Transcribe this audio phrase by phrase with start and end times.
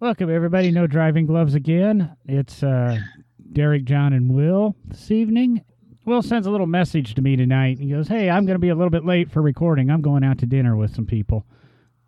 [0.00, 0.70] Welcome, everybody.
[0.70, 2.16] No driving gloves again.
[2.24, 3.00] It's uh,
[3.52, 5.64] Derek, John, and Will this evening.
[6.04, 7.80] Will sends a little message to me tonight.
[7.80, 9.90] He goes, Hey, I'm going to be a little bit late for recording.
[9.90, 11.46] I'm going out to dinner with some people.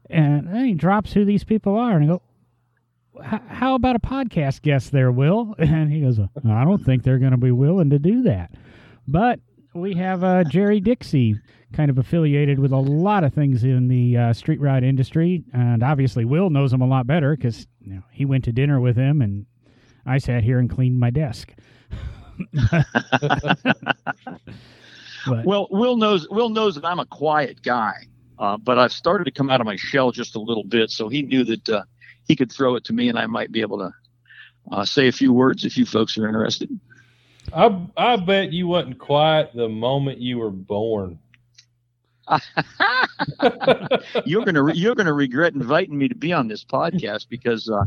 [0.08, 1.96] And then he drops who these people are.
[1.96, 2.22] And I go,
[3.24, 5.56] How about a podcast guest there, Will?
[5.58, 8.52] And he goes, I don't think they're going to be willing to do that.
[9.08, 9.40] But
[9.74, 11.40] we have uh, Jerry Dixey,
[11.72, 15.42] kind of affiliated with a lot of things in the uh, street ride industry.
[15.52, 18.80] And obviously, Will knows him a lot better because you know, he went to dinner
[18.80, 19.46] with him and
[20.06, 21.52] I sat here and cleaned my desk.
[22.52, 22.86] but,
[25.44, 28.06] well, Will knows Will knows that I'm a quiet guy,
[28.38, 30.90] uh, but I've started to come out of my shell just a little bit.
[30.90, 31.82] So he knew that uh,
[32.26, 33.92] he could throw it to me, and I might be able to
[34.72, 36.70] uh, say a few words if you folks are interested.
[37.52, 41.18] I I bet you wasn't quiet the moment you were born.
[44.24, 47.84] you're gonna re- you're gonna regret inviting me to be on this podcast because uh,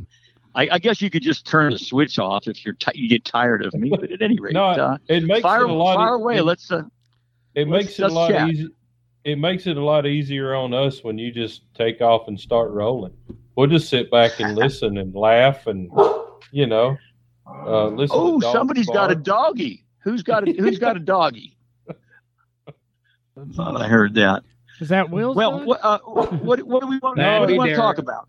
[0.56, 3.26] I, I, guess you could just turn the switch off if you're t- you get
[3.26, 3.90] tired of me.
[3.90, 5.96] But at any rate, no, uh, it makes fire, it a lot.
[5.96, 6.38] Far away.
[6.38, 6.72] It, let's.
[6.72, 6.84] Uh,
[7.56, 8.68] it let's, makes it a lot easier.
[9.24, 12.72] It makes it a lot easier on us when you just take off and start
[12.72, 13.14] rolling.
[13.56, 15.90] We'll just sit back and listen and laugh and
[16.52, 16.98] you know
[17.48, 18.18] uh, listen.
[18.20, 19.86] Oh, somebody's got a doggy.
[20.00, 21.56] Who's got a Who's got a doggy?
[23.56, 24.44] Thought I heard that.
[24.80, 25.34] Is that Will?
[25.34, 27.98] Well, what, uh, what, what do we want, no, what do we want to talk
[28.00, 28.28] about?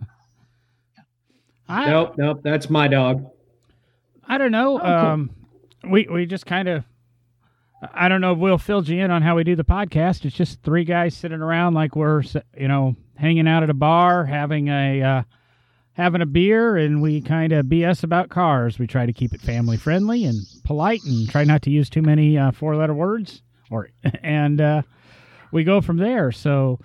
[1.69, 2.41] I, nope, nope.
[2.43, 3.31] That's my dog.
[4.27, 4.77] I don't know.
[4.77, 4.89] Oh, cool.
[4.89, 5.31] Um,
[5.91, 6.85] we we just kind of.
[7.93, 10.25] I don't know if we'll fill you in on how we do the podcast.
[10.25, 12.23] It's just three guys sitting around like we're
[12.57, 15.23] you know hanging out at a bar, having a uh,
[15.95, 18.79] having a beer, and we kind of BS about cars.
[18.79, 22.03] We try to keep it family friendly and polite, and try not to use too
[22.03, 23.43] many uh, four letter words.
[23.71, 23.89] Or
[24.23, 24.83] and uh,
[25.53, 26.33] we go from there.
[26.33, 26.81] So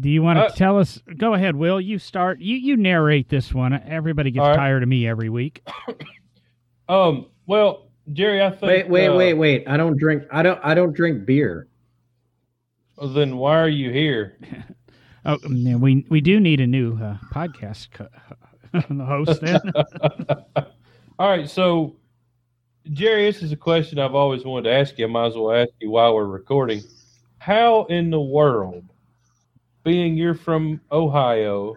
[0.00, 1.00] do you want to uh, tell us?
[1.16, 1.80] Go ahead, Will.
[1.80, 2.40] You start.
[2.40, 3.74] You you narrate this one.
[3.86, 4.56] Everybody gets right.
[4.56, 5.66] tired of me every week.
[6.88, 7.26] um.
[7.46, 8.62] Well, Jerry, I think.
[8.62, 9.68] Wait, wait, uh, wait, wait.
[9.68, 10.24] I don't drink.
[10.30, 10.58] I don't.
[10.64, 11.68] I don't drink beer.
[12.96, 14.38] Well, then why are you here?
[15.24, 18.08] oh, we we do need a new uh, podcast co-
[19.04, 19.60] host then.
[21.18, 21.96] All right, so
[22.90, 25.04] Jerry, this is a question I've always wanted to ask you.
[25.04, 26.82] I might as well ask you while we're recording.
[27.44, 28.84] How in the world
[29.84, 31.76] being you're from Ohio,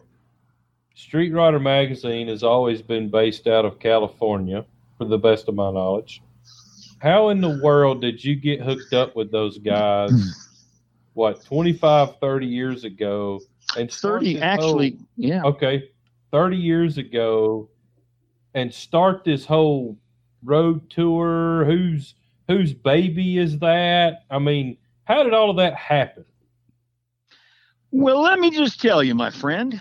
[0.96, 4.66] Street Rodder Magazine has always been based out of California,
[4.98, 6.22] for the best of my knowledge.
[7.00, 10.30] How in the world did you get hooked up with those guys, hmm.
[11.16, 13.42] what, 25, 30 years ago?
[13.76, 15.44] And 30, actually, whole, yeah.
[15.44, 15.90] Okay,
[16.32, 17.68] 30 years ago,
[18.54, 19.98] and start this whole
[20.46, 21.66] road tour?
[21.66, 22.16] Whose
[22.48, 24.24] whose baby is that?
[24.32, 24.78] I mean,
[25.08, 26.26] how did all of that happen?
[27.92, 29.80] Well, let me just tell you, my friend.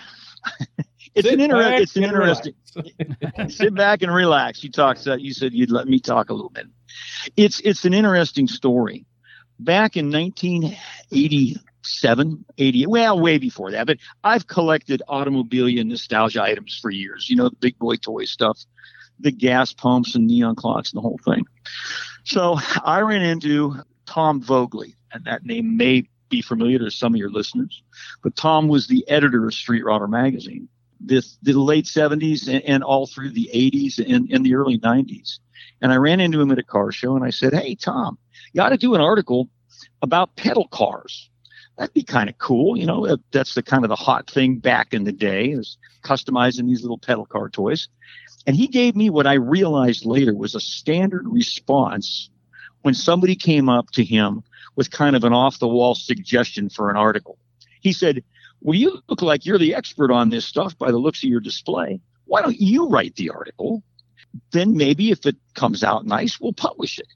[1.15, 2.55] it's, an inter- it's an interesting.
[3.49, 4.63] sit back and relax.
[4.63, 5.05] You talked.
[5.05, 6.67] You said you'd let me talk a little bit.
[7.37, 9.05] It's it's an interesting story.
[9.59, 16.91] Back in 1987, 80, well, way before that, but I've collected automobilia nostalgia items for
[16.91, 17.31] years.
[17.31, 18.61] You know, the big boy toy stuff,
[19.19, 21.47] the gas pumps and neon clocks and the whole thing.
[22.25, 27.19] So I ran into Tom Vogele, and that name may be familiar to some of
[27.19, 27.83] your listeners.
[28.23, 30.69] But Tom was the editor of Street Rodder magazine,
[31.01, 35.39] this the late 70s and, and all through the 80s and, and the early 90s.
[35.81, 38.19] And I ran into him at a car show and I said, Hey, Tom,
[38.53, 39.49] you ought to do an article
[40.03, 41.31] about pedal cars.
[41.77, 42.77] That'd be kind of cool.
[42.77, 46.67] You know, that's the kind of the hot thing back in the day is customizing
[46.67, 47.89] these little pedal car toys.
[48.47, 52.31] And he gave me what I realized later was a standard response
[52.83, 54.43] when somebody came up to him
[54.77, 57.39] with kind of an off the wall suggestion for an article.
[57.81, 58.23] He said,
[58.61, 61.41] Well, you look like you're the expert on this stuff by the looks of your
[61.41, 62.01] display.
[62.27, 63.83] Why don't you write the article?
[64.53, 67.09] Then maybe if it comes out nice, we'll publish it.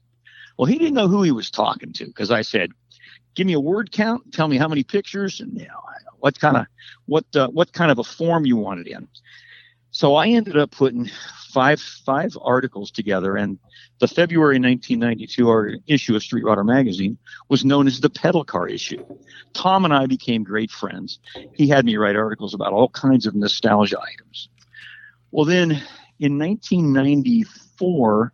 [0.57, 2.71] Well, he didn't know who he was talking to because I said,
[3.35, 5.81] Give me a word count, tell me how many pictures, and you know,
[6.19, 6.65] what kind of
[7.05, 9.07] what uh, what kind of a form you want it in.
[9.91, 11.09] So I ended up putting
[11.49, 13.59] five five articles together, and
[13.99, 17.17] the February 1992 issue of Street Rodder magazine
[17.49, 19.05] was known as the pedal car issue.
[19.53, 21.19] Tom and I became great friends.
[21.53, 24.47] He had me write articles about all kinds of nostalgia items.
[25.31, 25.71] Well, then
[26.19, 28.31] in 1994,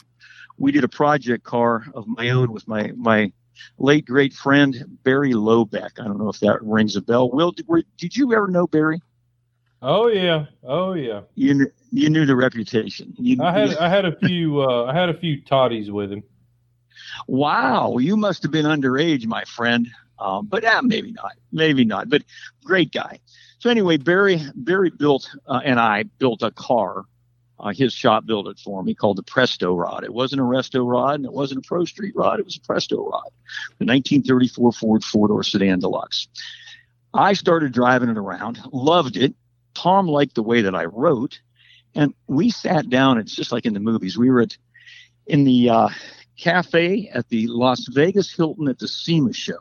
[0.60, 3.32] we did a project car of my own with my my
[3.80, 6.00] late great friend Barry Lobeck.
[6.00, 7.32] I don't know if that rings a bell.
[7.32, 7.66] Will, did,
[7.98, 9.02] did you ever know Barry?
[9.82, 11.22] Oh yeah, oh yeah.
[11.36, 13.14] You you knew the reputation.
[13.18, 16.24] You, I had I had a few uh, I had a few toddies with him.
[17.28, 19.88] Wow, you must have been underage, my friend.
[20.20, 22.10] Um, but yeah, maybe not, maybe not.
[22.10, 22.24] But
[22.64, 23.20] great guy.
[23.60, 27.06] So So anyway, Barry Barry built uh, and I built a car.
[27.60, 30.04] Uh, his shop built it for me called the Presto rod.
[30.04, 32.40] It wasn't a Resto rod and it wasn't a Pro Street rod.
[32.40, 33.30] It was a Presto rod,
[33.80, 36.28] the 1934 Ford four door sedan deluxe.
[37.16, 39.34] I started driving it around, loved it.
[39.78, 41.40] Tom liked the way that I wrote,
[41.94, 43.20] and we sat down.
[43.20, 44.18] It's just like in the movies.
[44.18, 44.58] We were at
[45.28, 45.90] in the uh,
[46.36, 49.60] cafe at the Las Vegas Hilton at the SEMA show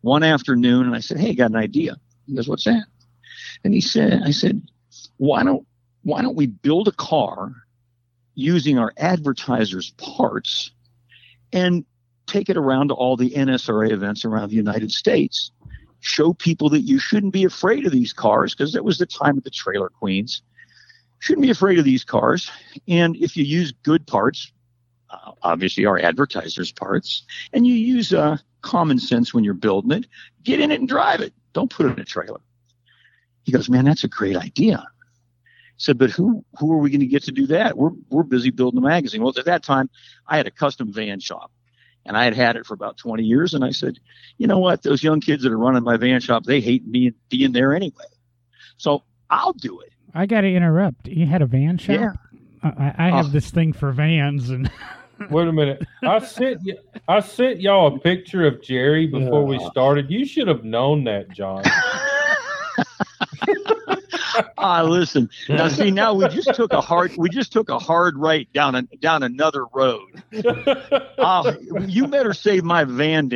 [0.00, 1.96] one afternoon, and I said, "Hey, got an idea."
[2.26, 2.86] He goes, "What's that?"
[3.62, 4.62] And he said, "I said,
[5.18, 5.64] why don't
[6.02, 7.52] why don't we build a car
[8.34, 10.72] using our advertisers' parts
[11.52, 11.84] and
[12.26, 15.52] take it around to all the NSRA events around the United States?"
[16.00, 19.38] Show people that you shouldn't be afraid of these cars because it was the time
[19.38, 20.42] of the trailer queens.
[21.18, 22.50] Shouldn't be afraid of these cars.
[22.88, 24.52] And if you use good parts,
[25.10, 30.06] uh, obviously our advertisers' parts, and you use uh, common sense when you're building it,
[30.42, 31.34] get in it and drive it.
[31.52, 32.40] Don't put it in a trailer.
[33.44, 34.78] He goes, man, that's a great idea.
[34.78, 37.76] I said, but who who are we going to get to do that?
[37.76, 39.22] We're we're busy building a magazine.
[39.22, 39.88] Well, at that time,
[40.26, 41.50] I had a custom van shop,
[42.10, 43.54] and I had had it for about 20 years.
[43.54, 44.00] And I said,
[44.36, 44.82] you know what?
[44.82, 48.04] Those young kids that are running my van shop, they hate me being there anyway.
[48.78, 49.92] So I'll do it.
[50.12, 51.06] I got to interrupt.
[51.06, 51.94] You had a van shop?
[51.94, 52.12] Yeah.
[52.64, 54.68] I, I have uh, this thing for vans and.
[55.30, 55.86] Wait a minute.
[56.02, 56.78] I sent you.
[57.06, 60.10] I sent y'all a picture of Jerry before we started.
[60.10, 61.62] You should have known that, John.
[64.58, 65.28] ah, listen.
[65.48, 68.74] Now, see, now we just took a hard, we just took a hard right down
[68.74, 70.22] a, down another road.
[71.18, 71.52] Uh,
[71.86, 73.30] you better save my van.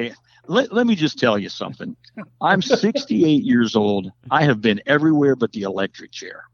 [0.47, 1.97] Let, let me just tell you something.
[2.41, 4.11] I'm 68 years old.
[4.31, 6.45] I have been everywhere but the electric chair.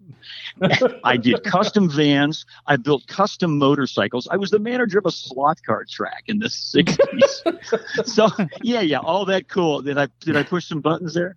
[1.04, 2.46] I did custom vans.
[2.66, 4.28] I built custom motorcycles.
[4.30, 8.06] I was the manager of a slot car track in the 60s.
[8.06, 8.28] so
[8.62, 9.82] yeah, yeah, all that cool.
[9.82, 11.36] Did I did I push some buttons there?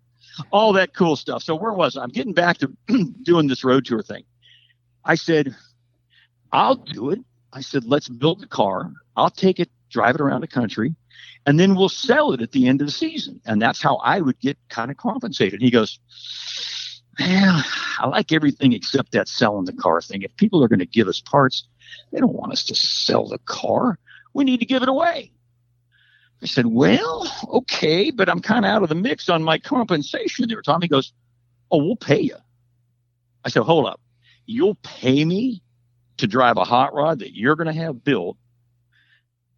[0.51, 1.43] All that cool stuff.
[1.43, 2.03] So where was I?
[2.03, 2.71] I'm getting back to
[3.23, 4.23] doing this road tour thing.
[5.05, 5.55] I said,
[6.51, 7.19] I'll do it.
[7.51, 8.91] I said, let's build the car.
[9.15, 10.95] I'll take it, drive it around the country,
[11.45, 13.41] and then we'll sell it at the end of the season.
[13.45, 15.61] And that's how I would get kind of compensated.
[15.61, 15.99] He goes,
[17.19, 17.63] Man,
[17.99, 20.23] I like everything except that selling the car thing.
[20.23, 21.67] If people are going to give us parts,
[22.11, 23.99] they don't want us to sell the car.
[24.33, 25.31] We need to give it away.
[26.43, 30.49] I said, well, okay, but I'm kind of out of the mix on my compensation
[30.49, 30.61] there.
[30.61, 31.13] Tommy goes,
[31.71, 32.35] oh, we'll pay you.
[33.45, 34.01] I said, hold up.
[34.45, 35.63] You'll pay me
[36.17, 38.37] to drive a hot rod that you're going to have built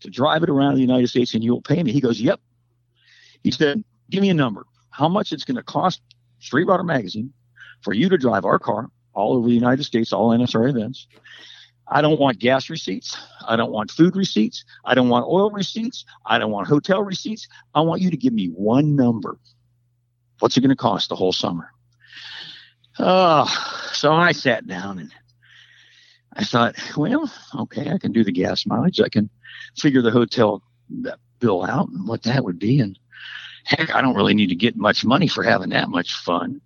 [0.02, 1.92] to drive it around the United States and you'll pay me.
[1.92, 2.40] He goes, yep.
[3.44, 4.68] He said, give me a number.
[4.92, 6.02] How much it's going to cost
[6.40, 7.34] Street Rodder Magazine
[7.82, 11.08] for you to drive our car all over the United States, all NSR events,
[11.88, 13.18] I don't want gas receipts.
[13.48, 14.66] I don't want food receipts.
[14.86, 16.06] I don't want oil receipts.
[16.26, 17.48] I don't want hotel receipts.
[17.76, 19.38] I want you to give me one number.
[20.40, 21.72] What's it going to cost the whole summer?
[22.98, 23.46] Oh,
[23.94, 25.14] so I sat down and
[26.34, 29.00] I thought, well, okay, I can do the gas mileage.
[29.00, 29.30] I can
[29.78, 30.64] figure the hotel
[31.40, 32.80] bill out and what that would be.
[32.80, 32.98] And
[33.64, 36.62] heck, I don't really need to get much money for having that much fun.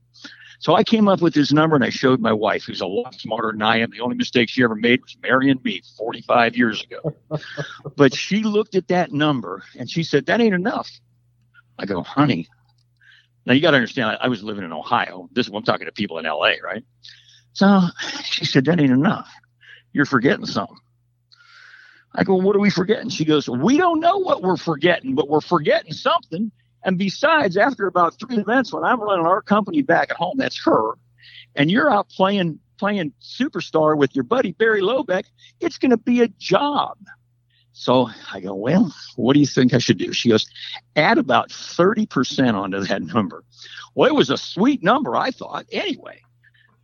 [0.59, 3.15] So I came up with this number and I showed my wife, who's a lot
[3.15, 3.91] smarter than I am.
[3.91, 7.15] The only mistake she ever made was marrying me 45 years ago.
[7.95, 10.89] but she looked at that number and she said, That ain't enough.
[11.77, 12.49] I go, honey.
[13.45, 15.29] Now you got to understand, I, I was living in Ohio.
[15.31, 16.83] This is what I'm talking to people in LA, right?
[17.53, 17.81] So
[18.23, 19.31] she said, That ain't enough.
[19.93, 20.77] You're forgetting something.
[22.13, 23.07] I go, What are we forgetting?
[23.07, 26.51] She goes, We don't know what we're forgetting, but we're forgetting something.
[26.83, 30.63] And besides, after about three events, when I'm running our company back at home, that's
[30.63, 30.93] her,
[31.55, 35.25] and you're out playing playing superstar with your buddy Barry Lobeck,
[35.59, 36.97] it's going to be a job.
[37.73, 40.11] So I go, well, what do you think I should do?
[40.13, 40.49] She goes,
[40.95, 43.43] add about 30% onto that number.
[43.95, 46.21] Well, it was a sweet number, I thought, anyway.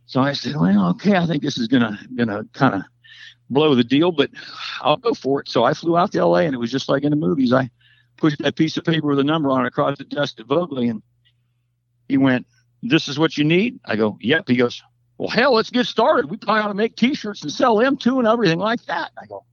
[0.06, 2.82] So I said, well, okay, I think this is gonna gonna kind of
[3.50, 4.30] blow the deal, but
[4.80, 5.48] I'll go for it.
[5.48, 7.52] So I flew out to LA and it was just like in the movies.
[7.52, 7.70] I
[8.16, 10.90] pushed that piece of paper with a number on it across the desk to Vogele,
[10.90, 11.02] and
[12.08, 12.46] he went,
[12.82, 14.82] "This is what you need." I go, "Yep." He goes,
[15.18, 16.30] "Well, hell, let's get started.
[16.30, 19.26] We probably ought to make T-shirts and sell them too, and everything like that." I
[19.26, 19.44] go,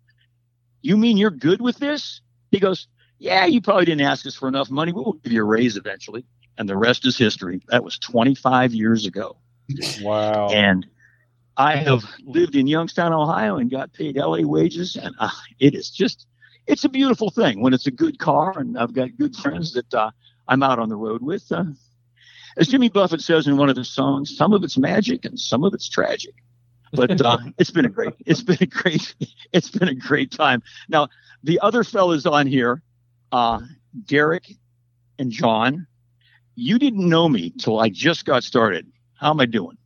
[0.81, 2.87] "You mean you're good with this?" He goes,
[3.19, 5.77] "Yeah, you probably didn't ask us for enough money, but we'll give you a raise
[5.77, 6.25] eventually."
[6.57, 7.61] And the rest is history.
[7.69, 9.37] That was 25 years ago.
[10.01, 10.49] Wow.
[10.49, 10.85] And
[11.57, 15.29] I have lived in Youngstown, Ohio, and got paid LA wages, and uh,
[15.59, 16.27] it is just
[16.67, 19.93] it's a beautiful thing when it's a good car, and I've got good friends that
[19.93, 20.11] uh,
[20.47, 21.51] I'm out on the road with.
[21.51, 21.65] Uh,
[22.57, 25.63] as Jimmy Buffett says in one of his songs, some of it's magic and some
[25.63, 26.35] of it's tragic.
[26.91, 29.15] But uh, it's been a great, it's been a great,
[29.53, 30.61] it's been a great time.
[30.87, 31.09] Now
[31.43, 32.81] the other fellas on here,
[33.31, 33.59] uh,
[34.05, 34.51] Derek
[35.19, 35.87] and John,
[36.55, 38.91] you didn't know me till I just got started.
[39.15, 39.77] How am I doing?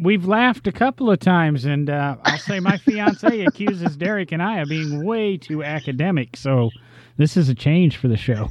[0.00, 4.42] We've laughed a couple of times, and uh, I'll say my fiance accuses Derek and
[4.42, 6.36] I of being way too academic.
[6.36, 6.70] So
[7.16, 8.48] this is a change for the show.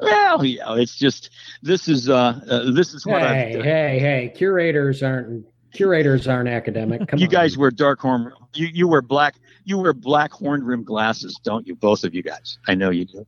[0.00, 1.30] well, yeah, it's just
[1.62, 6.48] this is uh, uh this is what hey, I've, hey, hey, curators aren't curators aren't
[6.48, 7.06] academic.
[7.08, 7.30] Come you on.
[7.30, 8.32] guys wear dark horn.
[8.54, 9.36] You you wear black.
[9.64, 11.74] You wear black horn rimmed glasses, don't you?
[11.74, 12.58] Both of you guys.
[12.68, 13.26] I know you do.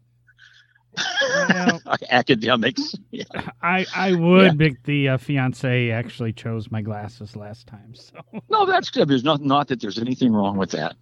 [0.96, 2.94] Well, Academics.
[3.10, 3.24] Yeah.
[3.62, 4.68] I I would, yeah.
[4.68, 7.94] but the uh, fiance actually chose my glasses last time.
[7.94, 8.18] So
[8.48, 9.08] no, that's good.
[9.08, 10.96] There's not not that there's anything wrong with that.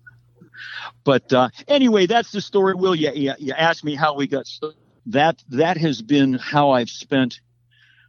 [1.04, 2.74] But uh, anyway, that's the story.
[2.74, 4.78] Will you, you you asked me how we got started.
[5.06, 7.40] That that has been how I've spent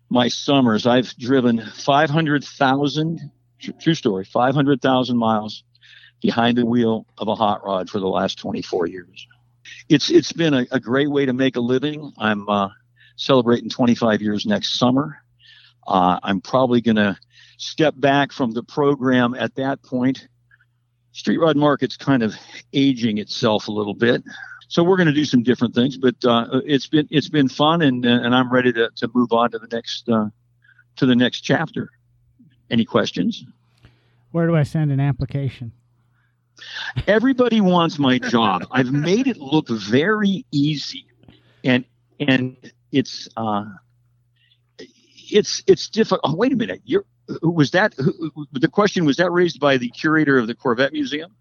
[0.10, 0.88] my summers.
[0.88, 3.32] I've driven 500,000
[3.80, 5.64] true story, 500,000 miles
[6.22, 9.28] behind the wheel of a hot rod for the last 24 years
[9.90, 12.12] it's it's been a, a great way to make a living.
[12.18, 12.70] I'm uh,
[13.16, 15.18] celebrating 25 years next summer.
[15.88, 17.18] Uh, I'm probably going to
[17.58, 20.28] step back from the program at that point.
[21.14, 22.36] Street rod market's kind of
[22.74, 24.24] aging itself a little bit,
[24.68, 25.98] so we're going to do some different things.
[25.98, 29.52] But uh, it's been it's been fun, and and I'm ready to, to move on
[29.52, 30.28] to the next uh,
[30.98, 31.90] to the next chapter.
[32.70, 33.46] Any questions?
[34.32, 35.72] Where do I send an application?
[37.08, 38.66] Everybody wants my job.
[38.72, 41.06] I've made it look very easy,
[41.64, 41.86] and
[42.20, 42.56] and
[42.92, 43.66] it's uh,
[44.80, 46.22] it's it's difficult.
[46.24, 46.82] Oh, wait a minute.
[46.86, 47.06] You're
[47.42, 49.06] was that the question?
[49.06, 51.32] Was that raised by the curator of the Corvette Museum?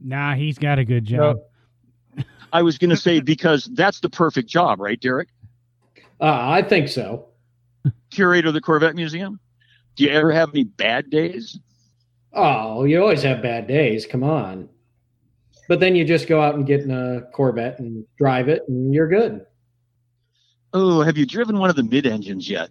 [0.00, 1.36] Nah, he's got a good job.
[1.36, 2.24] No.
[2.52, 5.28] I was going to say because that's the perfect job, right, Derek?
[6.20, 7.26] Uh, I think so.
[8.10, 9.38] Curator of the Corvette Museum.
[9.96, 11.58] Do you ever have any bad days?
[12.32, 14.06] Oh, you always have bad days.
[14.06, 14.68] Come on.
[15.68, 18.92] But then you just go out and get in a Corvette and drive it, and
[18.92, 19.46] you're good.
[20.72, 22.70] Oh, have you driven one of the mid engines yet?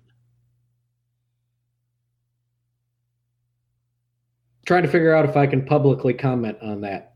[4.65, 7.08] Trying to figure out if I can publicly comment on that.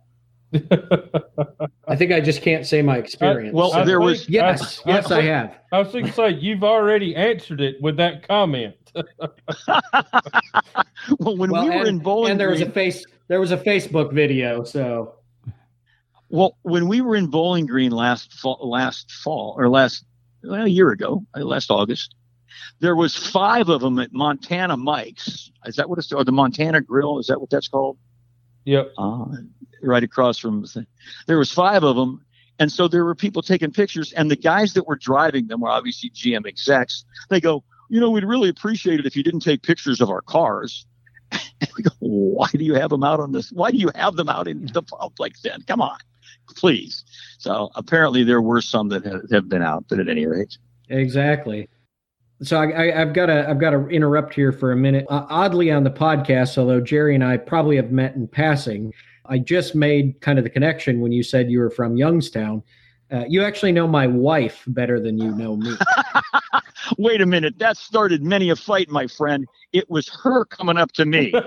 [1.87, 3.53] I think I just can't say my experience.
[3.53, 5.55] I, well, I there was yes, I, yes, I, have.
[5.71, 8.75] I was going to say you've already answered it with that comment.
[11.19, 13.51] well, when well, we were in Bowling, and there Green, was a face, there was
[13.51, 14.63] a Facebook video.
[14.63, 15.15] So,
[16.29, 20.05] well, when we were in Bowling Green last fall, last fall or last
[20.43, 22.13] well, a year ago, uh, last August,
[22.79, 25.51] there was five of them at Montana Mike's.
[25.65, 27.17] Is that what it's or the Montana Grill?
[27.17, 27.97] Is that what that's called?
[28.65, 28.93] Yep.
[28.97, 29.25] Uh,
[29.81, 30.87] right across from the thing.
[31.27, 32.25] There was five of them.
[32.59, 35.69] And so there were people taking pictures, and the guys that were driving them were
[35.69, 37.03] obviously GM execs.
[37.29, 40.21] They go, you know, we'd really appreciate it if you didn't take pictures of our
[40.21, 40.85] cars.
[41.61, 43.51] And we go, why do you have them out on this?
[43.51, 45.61] Why do you have them out in the public then?
[45.65, 45.97] Come on,
[46.55, 47.05] please.
[47.37, 50.57] So apparently there were some that have been out, but at any rate.
[50.89, 51.69] Exactly.
[52.43, 55.05] So I, have got to I've got to interrupt here for a minute.
[55.09, 58.93] Uh, oddly, on the podcast, although Jerry and I probably have met in passing,
[59.25, 62.63] I just made kind of the connection when you said you were from Youngstown.
[63.11, 65.75] Uh, you actually know my wife better than you know me.
[66.97, 67.59] Wait a minute.
[67.59, 69.47] That started many a fight, my friend.
[69.71, 71.33] It was her coming up to me.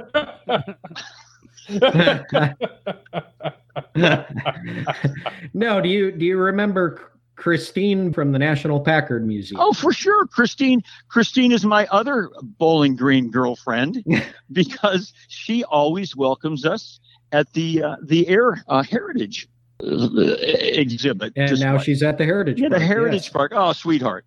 [5.55, 9.61] no, do you do you remember Christine from the National Packard Museum?
[9.61, 10.27] Oh, for sure.
[10.27, 14.05] Christine Christine is my other Bowling Green girlfriend
[14.53, 16.99] because she always welcomes us
[17.33, 19.49] at the uh, the Air uh, Heritage
[19.81, 21.33] exhibit.
[21.37, 21.71] And display.
[21.71, 22.59] now she's at the Heritage.
[22.59, 22.81] Yeah, Park.
[22.81, 23.29] the Heritage yes.
[23.29, 23.53] Park.
[23.55, 24.25] Oh, sweetheart.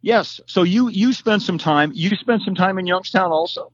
[0.00, 0.40] Yes.
[0.46, 1.92] So you you spent some time.
[1.94, 3.72] You spent some time in Youngstown also.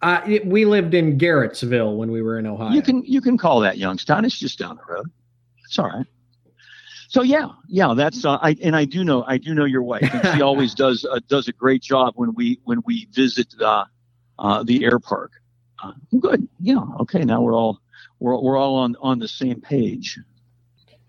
[0.00, 2.72] Uh, it, we lived in Garrettsville when we were in Ohio.
[2.72, 4.24] You can you can call that Youngstown.
[4.24, 5.06] It's just down the road.
[5.64, 6.06] It's all right.
[7.08, 10.02] So yeah, yeah, that's uh, I and I do know I do know your wife,
[10.12, 13.86] and she always does uh, does a great job when we when we visit uh,
[14.38, 15.32] uh the air park.
[15.82, 17.24] Uh, good, yeah, okay.
[17.24, 17.80] Now we're all
[18.20, 20.18] we're we're all on on the same page.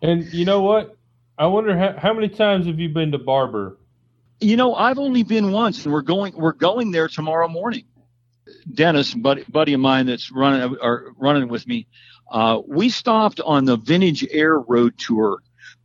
[0.01, 0.95] And you know what?
[1.37, 3.77] I wonder how, how many times have you been to Barber?
[4.39, 7.83] You know, I've only been once, and we're going we're going there tomorrow morning.
[8.73, 11.87] Dennis, buddy, buddy of mine that's running or running with me,
[12.31, 15.39] uh, we stopped on the Vintage Air Road Tour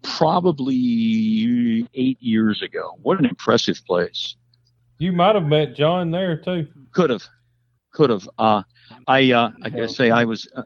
[0.04, 2.96] probably eight years ago.
[3.02, 4.36] What an impressive place!
[4.98, 6.68] You might have met John there too.
[6.92, 7.24] Could have,
[7.92, 8.28] could have.
[8.38, 8.62] Uh,
[9.08, 10.62] I uh, I gotta say I was uh,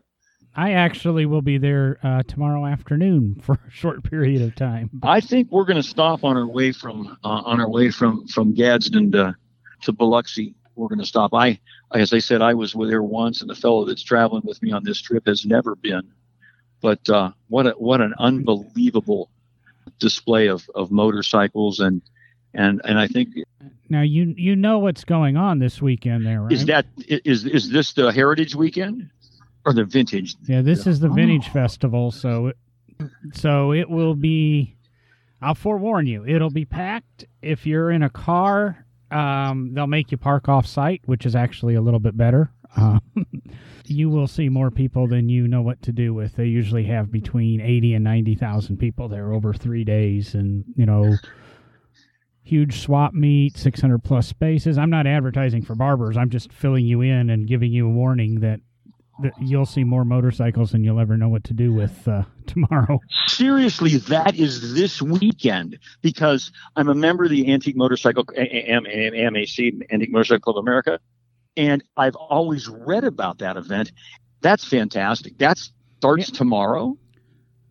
[0.58, 4.90] I actually will be there uh, tomorrow afternoon for a short period of time.
[5.04, 8.26] I think we're going to stop on our way from uh, on our way from
[8.26, 9.36] from Gadsden to
[9.82, 10.56] to Biloxi.
[10.74, 11.32] We're going to stop.
[11.34, 11.58] I,
[11.92, 14.84] as I said, I was there once, and the fellow that's traveling with me on
[14.84, 16.02] this trip has never been.
[16.80, 19.30] But uh, what a, what an unbelievable
[19.98, 22.02] display of, of motorcycles and
[22.54, 23.30] and and I think
[23.88, 26.52] Now you you know what's going on this weekend there, right?
[26.52, 29.10] is that is is this the Heritage Weekend
[29.66, 30.36] or the Vintage?
[30.46, 31.12] yeah, this is the Oh.
[31.14, 32.56] Vintage Festival, so it,
[33.32, 34.74] so it will be.
[35.40, 37.24] I'll forewarn you, it'll be packed.
[37.42, 41.74] If you're in a car, um, they'll make you park off site, which is actually
[41.76, 42.50] a little bit better.
[42.76, 42.98] Uh,
[43.86, 46.36] you will see more people than you know what to do with.
[46.36, 50.86] They usually have between eighty and ninety thousand people there over three days, and you
[50.86, 51.16] know,
[52.42, 54.78] huge swap meet, six hundred plus spaces.
[54.78, 56.16] I'm not advertising for barbers.
[56.16, 58.60] I'm just filling you in and giving you a warning that.
[59.20, 63.00] That you'll see more motorcycles than you'll ever know what to do with uh, tomorrow.
[63.26, 68.62] Seriously, that is this weekend because I'm a member of the Antique Motorcycle A- A-
[68.68, 71.00] M- A- MAC Antique Motorcycle Club of America,
[71.58, 73.92] and I've always read about that event.
[74.40, 75.36] That's fantastic.
[75.38, 75.58] That
[75.98, 76.96] starts tomorrow.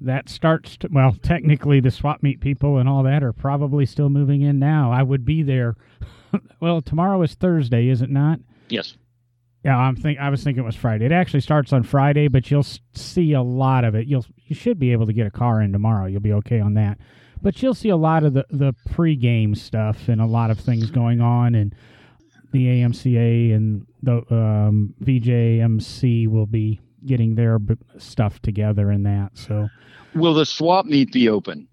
[0.01, 4.09] That starts to, well, technically the swap meet people and all that are probably still
[4.09, 4.91] moving in now.
[4.91, 5.75] I would be there.
[6.59, 8.39] well, tomorrow is Thursday, is it not?
[8.67, 8.95] Yes.
[9.63, 11.05] Yeah, I'm think I was thinking it was Friday.
[11.05, 14.07] It actually starts on Friday, but you'll see a lot of it.
[14.07, 16.05] You'll you should be able to get a car in tomorrow.
[16.05, 16.99] You'll be okay on that.
[17.41, 20.89] But you'll see a lot of the the pregame stuff and a lot of things
[20.89, 20.95] hmm.
[20.95, 21.75] going on and
[22.51, 29.31] the AMCA and the um, VJMC will be getting their b- stuff together in that.
[29.33, 29.69] So
[30.15, 31.67] Will the swap meet be open?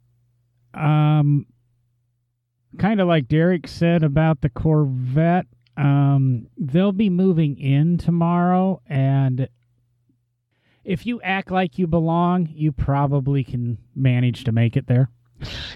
[0.74, 1.46] um,
[2.78, 9.48] kind of like Derek said about the Corvette, um, they'll be moving in tomorrow, and
[10.84, 15.10] if you act like you belong, you probably can manage to make it there.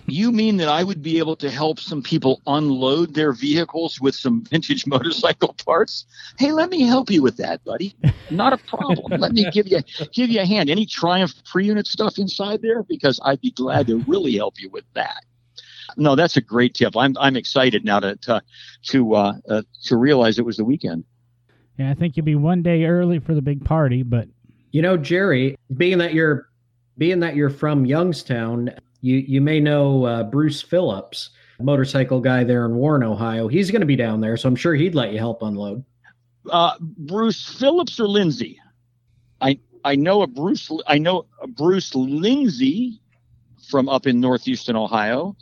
[0.06, 4.14] You mean that I would be able to help some people unload their vehicles with
[4.14, 6.06] some vintage motorcycle parts?
[6.38, 7.94] Hey, let me help you with that, buddy.
[8.30, 9.20] Not a problem.
[9.20, 9.80] let me give you
[10.12, 10.70] give you a hand.
[10.70, 12.82] Any Triumph pre-unit stuff inside there?
[12.82, 15.24] Because I'd be glad to really help you with that.
[15.96, 16.96] No, that's a great tip.
[16.96, 18.42] I'm I'm excited now to to
[18.84, 21.04] to uh, uh, to realize it was the weekend.
[21.78, 24.28] Yeah, I think you'll be one day early for the big party, but
[24.70, 26.48] You know, Jerry, being that you're
[26.96, 31.30] being that you're from Youngstown, you you may know uh, Bruce Phillips,
[31.60, 33.48] motorcycle guy there in Warren, Ohio.
[33.48, 35.84] He's going to be down there, so I'm sure he'd let you help unload.
[36.50, 38.60] Uh, Bruce Phillips or Lindsay?
[39.40, 40.70] I I know a Bruce.
[40.86, 43.00] I know a Bruce Lindsay
[43.70, 45.36] from up in northeastern Ohio.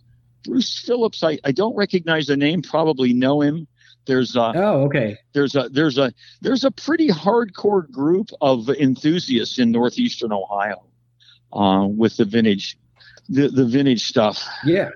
[0.44, 2.62] Bruce Phillips, I, I don't recognize the name.
[2.62, 3.66] Probably know him.
[4.06, 5.16] There's a Oh, okay.
[5.32, 10.86] there's a there's a there's a pretty hardcore group of enthusiasts in northeastern Ohio
[11.52, 12.78] uh, with the vintage
[13.28, 14.42] the the vintage stuff.
[14.64, 14.90] Yeah,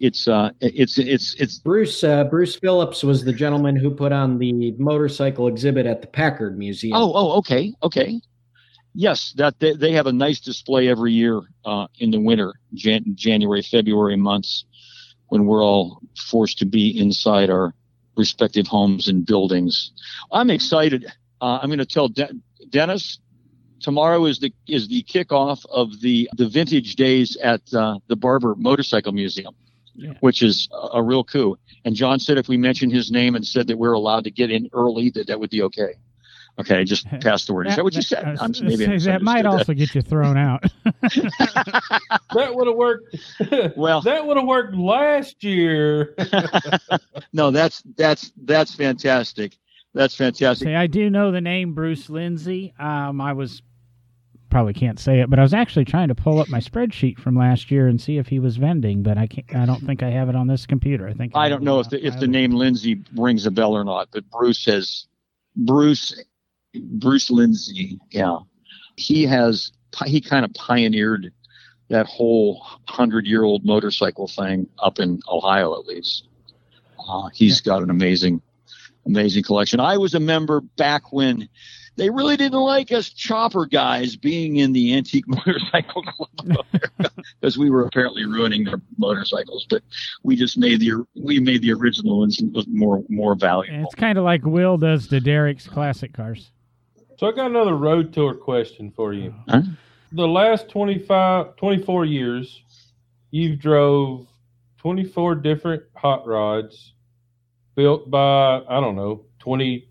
[0.00, 4.38] It's uh it's it's it's Bruce uh, Bruce Phillips was the gentleman who put on
[4.38, 6.96] the motorcycle exhibit at the Packard Museum.
[6.96, 8.20] Oh, oh, okay, okay.
[8.94, 13.14] Yes, that they, they have a nice display every year uh, in the winter, Jan-
[13.14, 14.64] January, February months,
[15.28, 17.74] when we're all forced to be inside our
[18.16, 19.92] respective homes and buildings.
[20.32, 21.06] I'm excited.
[21.40, 22.32] Uh, I'm going to tell De-
[22.70, 23.20] Dennis
[23.80, 28.54] tomorrow is the is the kickoff of the the vintage days at uh, the Barber
[28.56, 29.54] Motorcycle Museum,
[29.94, 30.14] Yeah.
[30.20, 31.56] which is a, a real coup.
[31.84, 34.50] And John said if we mentioned his name and said that we're allowed to get
[34.50, 35.94] in early, that that would be okay.
[36.58, 37.68] Okay, just pass the word.
[37.68, 38.24] Is that what you said?
[38.24, 40.64] I I'm, maybe say, that might misunderstood also get you thrown out.
[42.34, 43.16] That would have worked.
[43.76, 46.14] Well- that would have worked last year.
[47.32, 49.56] no, that's that's that's fantastic.
[49.94, 50.66] That's fantastic.
[50.66, 52.74] Say, I do know the name Bruce Lindsay.
[52.78, 53.62] Um, I was
[54.50, 57.36] probably can't say it, but I was actually trying to pull up my spreadsheet from
[57.36, 59.54] last year and see if he was vending, but I can't.
[59.54, 61.06] I don't think I have it on this computer.
[61.08, 63.84] I think I don't know if the if the name Lindsay rings a bell or
[63.84, 65.06] not, but Bruce has
[65.56, 66.20] Bruce
[66.74, 67.98] Bruce Lindsay.
[68.10, 68.38] Yeah,
[68.96, 69.72] he has
[70.06, 71.32] he kind of pioneered
[71.88, 76.28] that whole hundred year old motorcycle thing up in Ohio, at least.
[77.08, 78.42] Uh, he's got an amazing
[79.06, 79.80] amazing collection.
[79.80, 81.48] I was a member back when.
[81.98, 87.10] They really didn't like us chopper guys being in the antique motorcycle club of America
[87.40, 89.66] because we were apparently ruining their motorcycles.
[89.68, 89.82] But
[90.22, 93.84] we just made the we made the original ones look more more valuable.
[93.84, 96.52] It's kind of like Will does to Derek's classic cars.
[97.18, 99.34] So I got another road tour question for you.
[99.48, 99.62] Huh?
[100.12, 102.62] The last 25, 24 years,
[103.32, 104.28] you've drove
[104.78, 106.94] 24 different hot rods
[107.74, 109.87] built by, I don't know, 20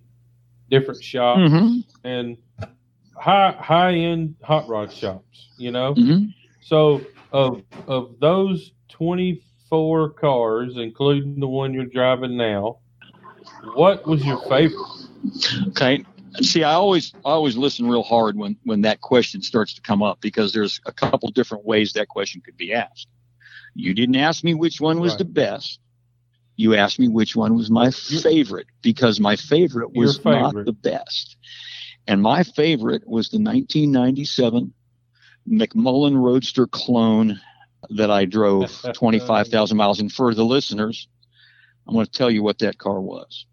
[0.69, 1.83] different shops Mhm.
[2.03, 2.37] and
[3.15, 5.95] high high end hot rod shops, you know?
[5.95, 6.33] Mhm.
[6.61, 7.01] So
[7.31, 12.77] of of those 24 cars, including the one you're driving now,
[13.73, 14.85] what was your favorite?
[15.69, 16.03] Okay.
[16.41, 20.03] See, I always I always listen real hard when when that question starts to come
[20.03, 23.07] up because there's a couple different ways that question could be asked.
[23.75, 25.19] You didn't ask me which one was Right.
[25.19, 25.79] the best.
[26.57, 30.73] You asked me which one was my favorite because my favorite was Your not the
[30.73, 31.37] best.
[32.07, 34.73] And my favorite was the 1997
[35.47, 37.39] McMullen Roadster clone
[37.91, 39.99] that I drove 25,000 miles.
[39.99, 41.07] And for the listeners,
[41.87, 43.45] I'm going to tell you what that car was.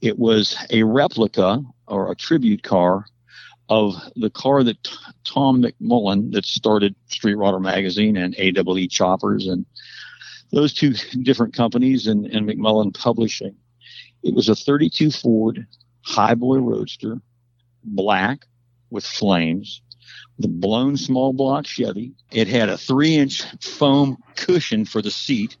[0.00, 3.06] It was a replica or a tribute car
[3.68, 9.46] of the car that T- Tom McMullen, that started Street Rodder Magazine and AWE Choppers
[9.46, 9.64] and
[10.52, 13.56] those two different companies and, and McMullen Publishing.
[14.22, 15.66] It was a 32 Ford
[16.06, 17.20] Highboy Roadster,
[17.84, 18.46] black
[18.90, 19.82] with flames,
[20.38, 22.12] the blown small block Chevy.
[22.30, 25.56] It had a three inch foam cushion for the seat.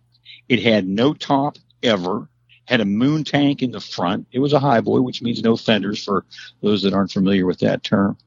[0.48, 2.28] It had no top ever.
[2.66, 4.26] Had a moon tank in the front.
[4.32, 6.24] It was a highboy, which means no fenders for
[6.62, 8.18] those that aren't familiar with that term.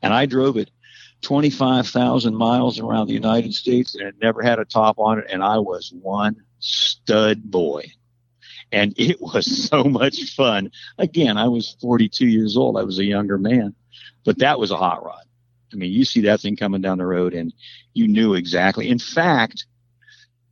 [0.00, 0.70] And I drove it
[1.22, 5.26] 25,000 miles around the United States and it never had a top on it.
[5.30, 7.84] And I was one stud boy.
[8.70, 10.70] And it was so much fun.
[10.98, 12.76] Again, I was 42 years old.
[12.76, 13.74] I was a younger man,
[14.24, 15.24] but that was a hot rod.
[15.72, 17.52] I mean, you see that thing coming down the road and
[17.94, 18.90] you knew exactly.
[18.90, 19.66] In fact,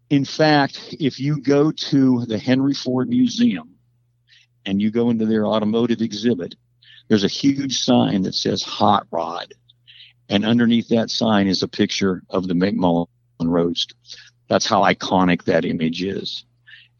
[0.09, 3.77] in fact, if you go to the Henry Ford Museum
[4.65, 6.57] and you go into their automotive exhibit,
[7.09, 9.53] there's a huge sign that says hot rod.
[10.31, 13.09] And underneath that sign is a picture of the McMullen
[13.41, 13.97] Roadster.
[14.49, 16.45] That's how iconic that image is.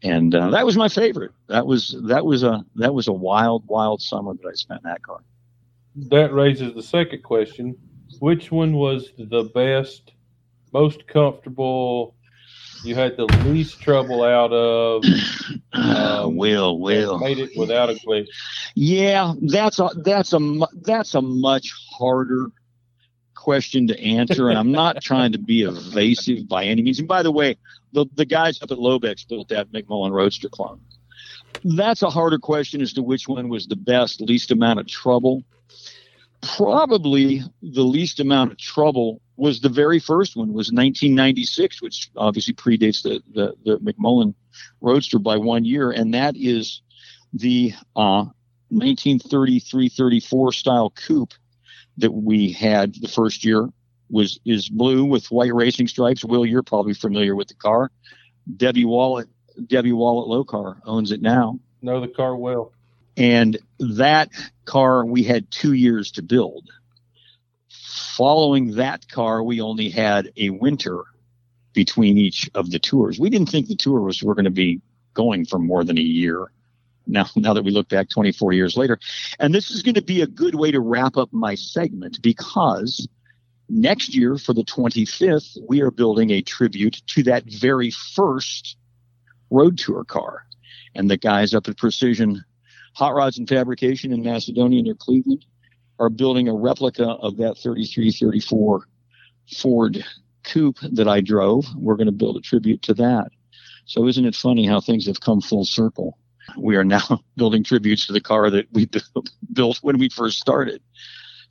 [0.03, 1.31] And uh, that was my favorite.
[1.47, 4.89] That was that was a that was a wild wild summer that I spent in
[4.89, 5.21] that car.
[5.95, 7.75] That raises the second question:
[8.19, 10.11] Which one was the best,
[10.73, 12.15] most comfortable?
[12.83, 15.03] You had the least trouble out of.
[15.73, 18.27] Uh, Um, Will Will Made it without a glitch.
[18.75, 20.39] Yeah, that's a that's a
[20.81, 22.51] that's a much harder
[23.41, 26.99] question to answer, and I'm not trying to be evasive by any means.
[26.99, 27.57] And by the way,
[27.91, 30.79] the the guys up at Lobeck's built that McMullen Roadster clone.
[31.63, 35.43] That's a harder question as to which one was the best, least amount of trouble.
[36.55, 42.53] Probably the least amount of trouble was the very first one was 1996, which obviously
[42.53, 44.35] predates the the, the McMullen
[44.81, 46.81] Roadster by one year, and that is
[47.33, 48.25] the uh,
[48.71, 51.33] 1933-34 style coupe
[51.97, 53.67] that we had the first year
[54.09, 56.23] was is blue with white racing stripes.
[56.25, 57.91] Will, you're probably familiar with the car.
[58.57, 59.27] Debbie Wallet,
[59.67, 62.71] Debbie Wallet Low Car owns it now, Know the car well.
[63.17, 64.29] and that
[64.65, 66.69] car we had two years to build.
[67.69, 71.03] Following that car, we only had a winter
[71.73, 73.19] between each of the tours.
[73.19, 74.81] We didn't think the tours were going to be
[75.13, 76.51] going for more than a year.
[77.11, 78.97] Now, now that we look back 24 years later,
[79.39, 83.07] and this is going to be a good way to wrap up my segment because
[83.69, 88.77] next year for the 25th, we are building a tribute to that very first
[89.49, 90.45] road tour car.
[90.95, 92.43] And the guys up at Precision
[92.95, 95.45] Hot Rods and Fabrication in Macedonia near Cleveland
[95.99, 98.87] are building a replica of that 3334
[99.57, 100.03] Ford
[100.43, 101.65] coupe that I drove.
[101.77, 103.29] We're going to build a tribute to that.
[103.85, 106.17] So isn't it funny how things have come full circle?
[106.57, 107.01] We are now
[107.35, 108.89] building tributes to the car that we
[109.53, 110.81] built when we first started.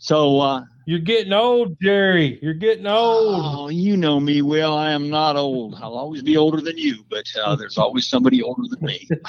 [0.03, 2.38] So, uh, You're getting old, Jerry.
[2.40, 3.42] You're getting old.
[3.44, 4.74] oh, you know me, well.
[4.74, 5.74] I am not old.
[5.74, 9.07] I'll always be older than you, but uh, there's always somebody older than me.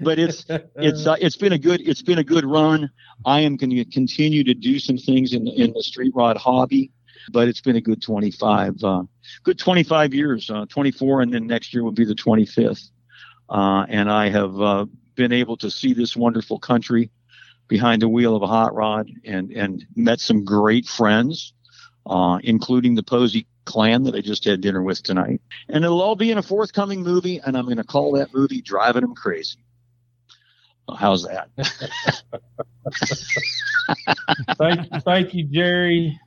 [0.00, 2.90] but it's it's uh, it's been a good it's been a good run.
[3.24, 6.36] I am going to continue to do some things in the, in the street rod
[6.36, 6.90] hobby,
[7.30, 9.02] but it's been a good 25 uh,
[9.44, 12.90] good 25 years, uh, 24, and then next year will be the 25th.
[13.48, 17.10] Uh, and I have uh, been able to see this wonderful country
[17.68, 21.52] behind the wheel of a hot rod, and and met some great friends,
[22.06, 25.40] uh, including the Posey clan that I just had dinner with tonight.
[25.68, 28.60] And it'll all be in a forthcoming movie, and I'm going to call that movie
[28.60, 29.58] "Driving Them Crazy."
[30.86, 31.48] Well, how's that?
[34.58, 36.20] thank, thank you, Jerry.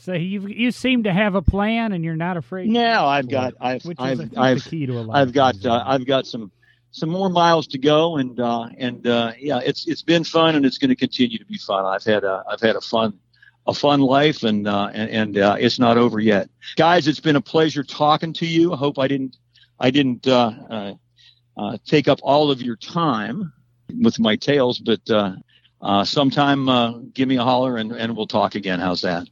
[0.00, 2.68] So you you seem to have a plan, and you're not afraid.
[2.68, 5.16] ask I've got I've which I've think, I've the key to a lot.
[5.16, 5.84] I've got uh.
[5.86, 6.50] I've got some
[6.90, 10.64] some more miles to go, and uh, and uh, yeah, it's it's been fun, and
[10.64, 11.84] it's going to continue to be fun.
[11.84, 13.18] I've had a I've had a fun
[13.66, 17.08] a fun life, and uh, and, and uh, it's not over yet, guys.
[17.08, 18.72] It's been a pleasure talking to you.
[18.72, 19.36] I hope I didn't
[19.78, 20.94] I didn't uh,
[21.56, 23.52] uh, take up all of your time
[24.00, 25.34] with my tales, but uh,
[25.80, 28.80] uh, sometime uh, give me a holler, and, and we'll talk again.
[28.80, 29.28] How's that?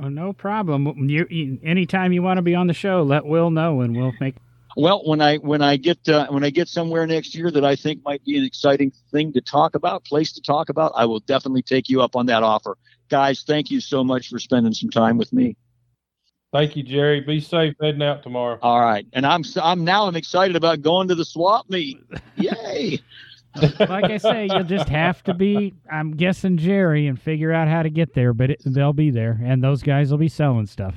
[0.00, 0.86] Oh, no problem.
[1.08, 4.12] You, you, anytime you want to be on the show, let Will know, and we'll
[4.20, 4.36] make.
[4.76, 7.74] Well, when I when I get uh, when I get somewhere next year that I
[7.74, 11.18] think might be an exciting thing to talk about, place to talk about, I will
[11.18, 12.78] definitely take you up on that offer.
[13.08, 15.56] Guys, thank you so much for spending some time with me.
[16.52, 17.20] Thank you, Jerry.
[17.20, 18.58] Be safe heading out tomorrow.
[18.62, 22.00] All right, and I'm I'm now I'm excited about going to the swap meet.
[22.36, 23.00] Yay!
[23.56, 27.82] Like I say, you'll just have to be, I'm guessing, Jerry and figure out how
[27.82, 30.94] to get there, but it, they'll be there, and those guys will be selling stuff.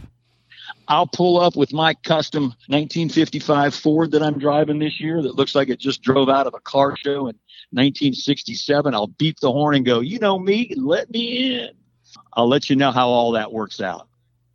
[0.87, 5.55] I'll pull up with my custom 1955 Ford that I'm driving this year that looks
[5.55, 7.35] like it just drove out of a car show in
[7.71, 8.93] 1967.
[8.93, 11.69] I'll beep the horn and go, you know me, let me in.
[12.33, 14.07] I'll let you know how all that works out.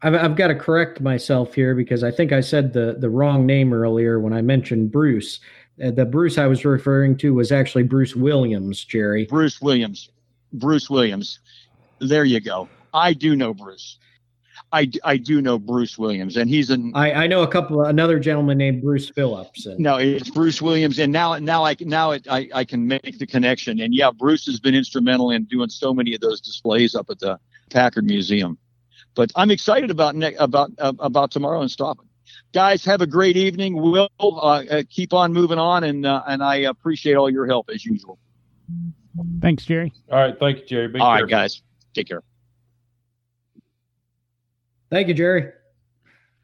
[0.03, 3.47] I've, I've got to correct myself here because I think I said the, the wrong
[3.47, 5.41] name earlier when I mentioned Bruce.
[5.83, 9.27] Uh, the Bruce I was referring to was actually Bruce Williams, Jerry.
[9.27, 10.11] Bruce Williams.
[10.53, 11.39] Bruce Williams.
[12.01, 12.69] There you go.
[12.95, 13.99] I do know Bruce.
[14.73, 16.93] I, I do know Bruce Williams, and he's an.
[16.95, 19.65] I, I know a couple another gentleman named Bruce Phillips.
[19.67, 23.19] And, no, it's Bruce Williams, and now now I now it, I I can make
[23.19, 26.95] the connection, and yeah, Bruce has been instrumental in doing so many of those displays
[26.95, 27.39] up at the
[27.71, 28.59] Packard Museum.
[29.15, 32.06] But I'm excited about ne- about uh, about tomorrow and stopping.
[32.53, 33.75] Guys, have a great evening.
[33.81, 37.85] We'll uh, keep on moving on, and uh, and I appreciate all your help as
[37.85, 38.19] usual.
[39.41, 39.93] Thanks, Jerry.
[40.11, 40.89] All right, thank you, Jerry.
[40.89, 41.25] Be all careful.
[41.25, 41.63] right, guys,
[41.95, 42.23] take care.
[44.91, 45.53] Thank you, Jerry.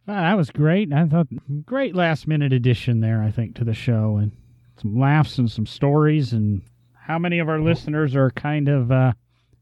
[0.08, 0.92] Uh, that was great.
[0.92, 1.28] I thought
[1.64, 3.22] great last minute addition there.
[3.22, 4.32] I think to the show and
[4.80, 6.32] some laughs and some stories.
[6.32, 6.62] And
[6.94, 9.12] how many of our listeners are kind of uh,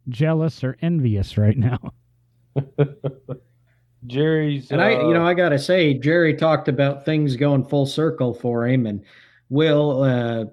[0.08, 1.92] jealous or envious right now?
[4.06, 4.70] Jerry's.
[4.70, 7.86] And I, uh, you know, I got to say, Jerry talked about things going full
[7.86, 9.04] circle for him, and
[9.48, 10.44] Will, uh,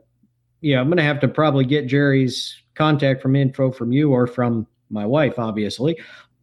[0.62, 4.68] yeah, I'm to have to probably get Jerry's contact from info from you or from
[4.90, 5.98] my wife, obviously,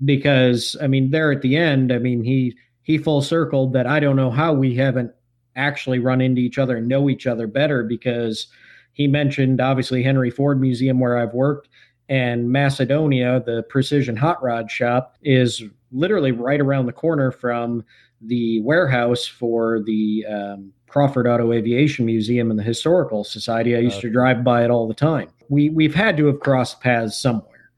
[0.05, 4.01] because I mean, there at the end, I mean, he he full circled that I
[4.01, 5.13] don't know how we haven't
[5.57, 8.49] actually run into each other and know each other better because
[8.93, 11.69] he mentioned obviously Henry Ford Museum where I've worked
[12.09, 15.63] and Macedonia, the precision hot rod shop, is
[15.95, 17.85] literally right around the corner from
[18.21, 23.77] the warehouse for the um, Crawford Auto Aviation Museum and the Historical Society.
[23.77, 25.29] I used to drive by it all the time.
[25.49, 27.71] We we've had to have crossed paths somewhere.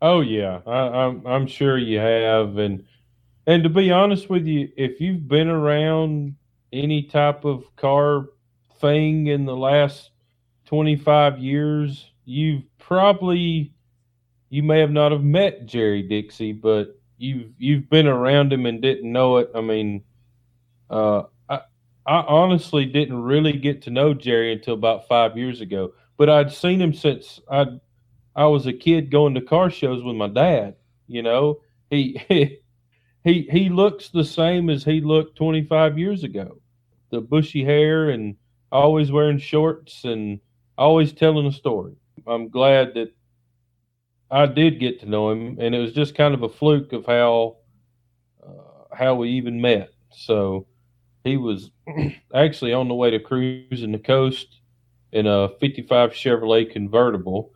[0.00, 2.84] Oh yeah, I, I'm I'm sure you have, and
[3.46, 6.36] and to be honest with you, if you've been around
[6.72, 8.26] any type of car
[8.80, 10.10] thing in the last
[10.66, 13.72] 25 years, you've probably
[14.50, 18.80] you may have not have met Jerry Dixey, but you've you've been around him and
[18.80, 19.50] didn't know it.
[19.54, 20.02] I mean,
[20.90, 21.60] uh, I
[22.06, 26.52] I honestly didn't really get to know Jerry until about five years ago, but I'd
[26.52, 27.66] seen him since I
[28.36, 30.76] I was a kid going to car shows with my dad.
[31.06, 32.20] You know, he
[33.24, 36.60] he he looks the same as he looked 25 years ago.
[37.10, 38.36] The bushy hair and
[38.72, 40.40] always wearing shorts and
[40.76, 41.94] always telling a story.
[42.26, 43.14] I'm glad that
[44.34, 47.06] I did get to know him, and it was just kind of a fluke of
[47.06, 47.58] how
[48.44, 49.90] uh, how we even met.
[50.10, 50.66] So
[51.22, 51.70] he was
[52.34, 54.60] actually on the way to cruising the coast
[55.12, 57.52] in a 55 Chevrolet convertible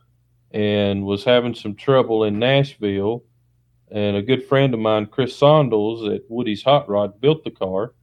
[0.51, 3.25] and was having some trouble in Nashville.
[3.91, 7.93] And a good friend of mine, Chris Sondels at Woody's Hot Rod, built the car.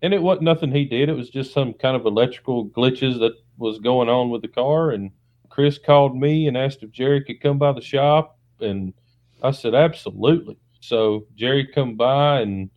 [0.00, 1.10] And it wasn't nothing he did.
[1.10, 4.90] It was just some kind of electrical glitches that was going on with the car.
[4.90, 5.10] And
[5.52, 8.38] Chris called me and asked if Jerry could come by the shop.
[8.60, 8.94] And
[9.42, 10.56] I said, absolutely.
[10.80, 12.70] So Jerry come by and,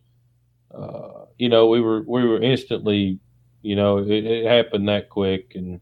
[0.74, 3.18] uh, you know, we were, we were instantly,
[3.62, 5.52] you know, it, it happened that quick.
[5.54, 5.80] And,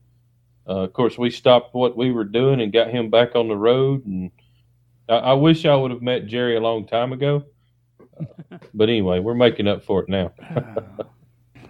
[0.69, 3.57] uh, of course, we stopped what we were doing and got him back on the
[3.57, 4.07] road.
[4.07, 4.31] And
[5.09, 7.43] I, I wish I would have met Jerry a long time ago.
[8.21, 10.33] Uh, but anyway, we're making up for it now.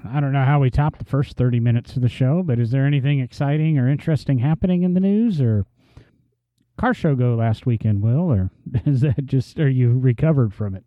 [0.07, 2.71] I don't know how we topped the first 30 minutes of the show, but is
[2.71, 5.67] there anything exciting or interesting happening in the news or
[6.79, 8.51] car show go last weekend, Will, or
[8.87, 10.85] is that just, are you recovered from it?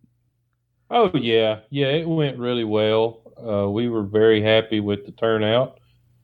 [0.90, 1.60] Oh, yeah.
[1.70, 3.22] Yeah, it went really well.
[3.38, 5.80] Uh, we were very happy with the turnout.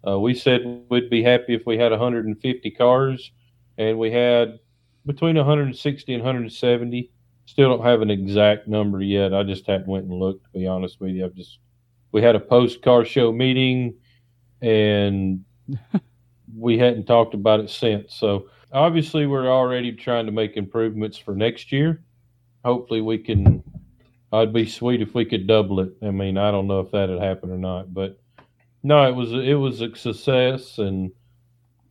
[0.07, 3.31] Uh, we said we'd be happy if we had 150 cars,
[3.77, 4.59] and we had
[5.05, 7.11] between 160 and 170.
[7.45, 9.33] Still don't have an exact number yet.
[9.33, 10.45] I just haven't went and looked.
[10.45, 11.59] To be honest with you, I've just
[12.13, 13.95] we had a post car show meeting,
[14.61, 15.43] and
[16.57, 18.15] we hadn't talked about it since.
[18.15, 22.01] So obviously, we're already trying to make improvements for next year.
[22.63, 23.61] Hopefully, we can.
[24.31, 25.93] I'd be sweet if we could double it.
[26.01, 28.19] I mean, I don't know if that'd happen or not, but
[28.83, 31.11] no, it was it was a success, and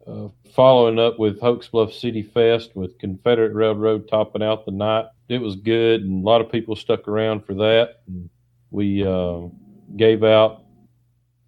[0.07, 5.07] uh, following up with Hokes Bluff City Fest with Confederate Railroad topping out the night,
[5.29, 8.03] it was good, and a lot of people stuck around for that.
[8.07, 8.31] And
[8.71, 9.49] we uh,
[9.97, 10.63] gave out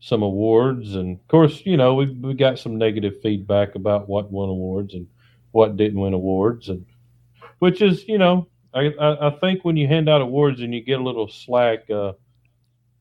[0.00, 4.30] some awards, and of course, you know, we we got some negative feedback about what
[4.30, 5.06] won awards and
[5.52, 6.84] what didn't win awards, and
[7.58, 10.82] which is, you know, I I, I think when you hand out awards and you
[10.82, 11.88] get a little slack.
[11.90, 12.12] Uh,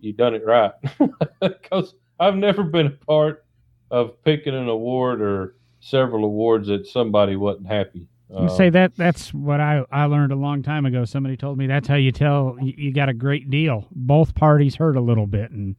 [0.04, 0.72] you done it right.
[1.42, 3.46] Because I've never been a part
[3.90, 8.08] of picking an award or several awards that somebody wasn't happy.
[8.42, 11.06] You say that that's what I, I learned a long time ago.
[11.06, 13.88] Somebody told me that's how you tell you, you got a great deal.
[13.92, 15.76] Both parties hurt a little bit, and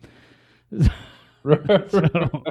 [1.91, 2.45] so,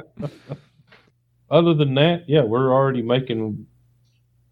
[1.50, 3.66] Other than that, yeah, we're already making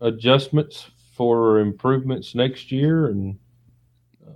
[0.01, 3.39] adjustments for improvements next year and
[4.27, 4.31] uh,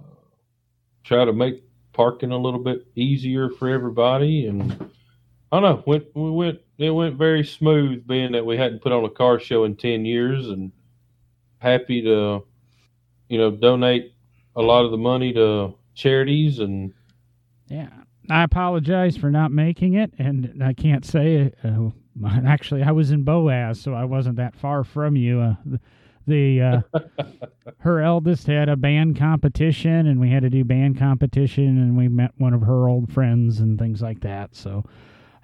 [1.02, 4.46] try to make parking a little bit easier for everybody.
[4.46, 4.72] And
[5.50, 8.92] I don't know, went we went it went very smooth, being that we hadn't put
[8.92, 10.72] on a car show in ten years, and
[11.58, 12.44] happy to
[13.28, 14.14] you know donate
[14.54, 16.92] a lot of the money to charities and
[17.68, 17.88] yeah.
[18.28, 21.90] I apologize for not making it, and I can't say uh,
[22.46, 25.40] actually I was in Boaz, so I wasn't that far from you.
[25.40, 25.80] Uh, the
[26.26, 26.80] the uh,
[27.78, 32.08] her eldest had a band competition, and we had to do band competition, and we
[32.08, 34.56] met one of her old friends and things like that.
[34.56, 34.84] So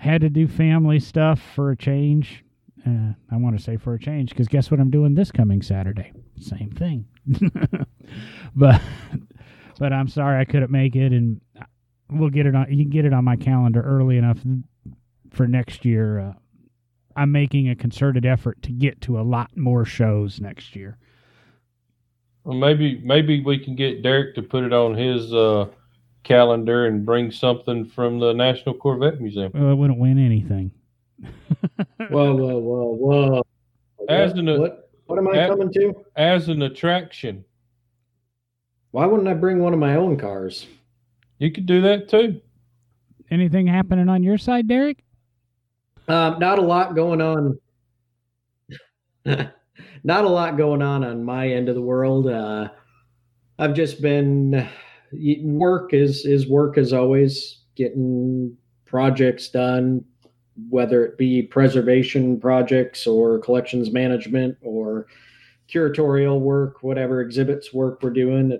[0.01, 2.45] I had to do family stuff for a change.
[2.87, 5.63] Uh, I want to say for a change because guess what I'm doing this coming
[5.63, 6.13] Saturday?
[6.41, 7.07] Same thing.
[8.57, 8.81] but
[9.79, 11.41] but I'm sorry I couldn't make it, and
[12.11, 12.73] we'll get it on.
[12.73, 14.39] You can get it on my calendar early enough
[15.31, 16.19] for next year.
[16.19, 16.33] Uh,
[17.15, 20.99] I'm making a concerted effort to get to a lot more shows next year.
[22.45, 25.69] Well, maybe maybe we can get Derek to put it on his uh,
[26.25, 29.53] calendar and bring something from the National Corvette Museum.
[29.55, 30.73] Well, it wouldn't win anything.
[32.11, 33.43] Whoa, whoa, whoa, whoa!
[34.09, 35.95] As what, an what, what am I as- coming to?
[36.17, 37.45] as an attraction.
[38.91, 40.67] Why wouldn't I bring one of my own cars?
[41.39, 42.41] You could do that too.
[43.31, 45.03] Anything happening on your side, Derek?
[46.09, 47.59] Um, not a lot going on.
[49.25, 52.27] not a lot going on on my end of the world.
[52.27, 52.69] Uh,
[53.59, 54.69] I've just been
[55.43, 58.55] work is is work as always, getting
[58.85, 60.05] projects done,
[60.69, 65.07] whether it be preservation projects or collections management or
[65.73, 68.59] curatorial work, whatever exhibits work we're doing.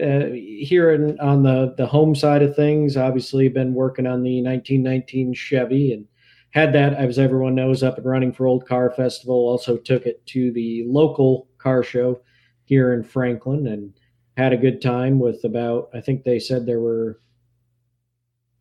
[0.00, 4.42] Uh, here in, on the the home side of things, obviously been working on the
[4.42, 6.06] 1919 Chevy and
[6.50, 9.34] had that, as everyone knows, up and running for Old Car Festival.
[9.34, 12.20] Also took it to the local car show
[12.64, 13.92] here in Franklin and
[14.36, 17.20] had a good time with about, I think they said there were,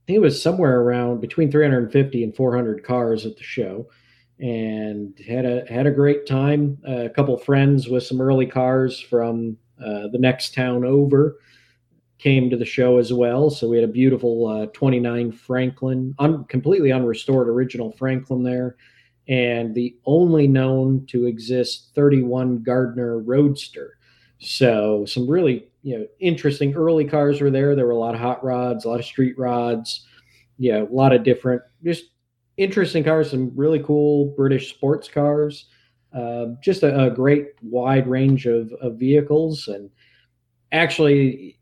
[0.08, 3.88] think it was somewhere around between 350 and 400 cars at the show.
[4.39, 6.78] And had a had a great time.
[6.88, 11.39] Uh, a couple friends with some early cars from uh, the next town over
[12.20, 13.50] came to the show as well.
[13.50, 18.76] So we had a beautiful uh, 29 Franklin, un- completely unrestored original Franklin there,
[19.28, 23.96] and the only known to exist 31 Gardner Roadster.
[24.39, 27.76] So some really you know interesting early cars were there.
[27.76, 30.06] There were a lot of hot rods, a lot of street rods,
[30.58, 32.06] yeah, a lot of different just
[32.58, 33.32] interesting cars.
[33.32, 35.65] Some really cool British sports cars.
[36.13, 39.89] Uh, just a, a great wide range of, of vehicles and
[40.71, 41.58] actually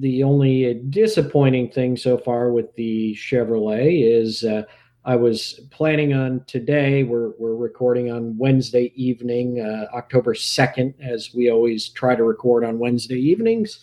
[0.00, 4.62] the only disappointing thing so far with the Chevrolet is uh,
[5.04, 7.02] I was planning on today.
[7.02, 12.64] We're we're recording on Wednesday evening, uh, October second, as we always try to record
[12.64, 13.80] on Wednesday evenings.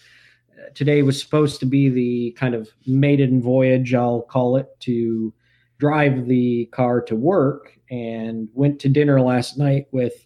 [0.54, 5.34] Uh, today was supposed to be the kind of maiden voyage, I'll call it, to
[5.78, 10.26] drive the car to work, and went to dinner last night with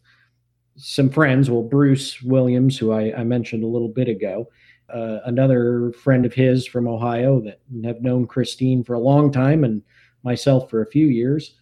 [0.76, 1.50] some friends.
[1.50, 4.48] Well, Bruce Williams, who I, I mentioned a little bit ago
[4.94, 9.64] uh, another friend of his from Ohio that have known Christine for a long time
[9.64, 9.82] and
[10.24, 11.56] myself for a few years.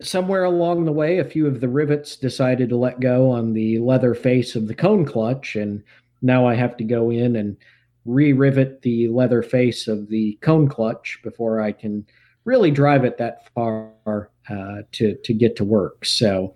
[0.00, 3.78] Somewhere along the way, a few of the rivets decided to let go on the
[3.78, 5.82] leather face of the cone clutch, and
[6.22, 7.56] now I have to go in and
[8.04, 12.04] re-rivet the leather face of the cone clutch before I can
[12.44, 16.04] really drive it that far uh, to to get to work.
[16.04, 16.54] So,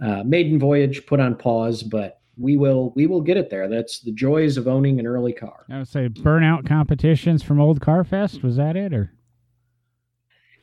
[0.00, 3.68] uh, maiden voyage put on pause, but we will we will get it there.
[3.68, 5.64] That's the joys of owning an early car.
[5.70, 8.42] I would say burnout competitions from Old Car Fest.
[8.42, 9.12] Was that it, or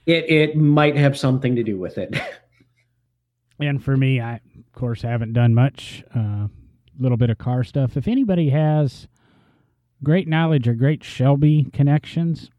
[0.05, 2.15] It it might have something to do with it.
[3.59, 6.03] and for me, I of course haven't done much.
[6.15, 6.47] A uh,
[6.99, 7.97] little bit of car stuff.
[7.97, 9.07] If anybody has
[10.03, 12.49] great knowledge or great Shelby connections,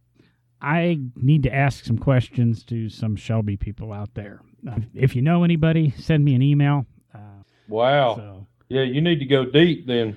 [0.61, 4.41] I need to ask some questions to some Shelby people out there.
[4.69, 6.87] Uh, if you know anybody, send me an email.
[7.15, 8.17] Uh, Wow.
[8.17, 10.17] so Yeah, you need to go deep then.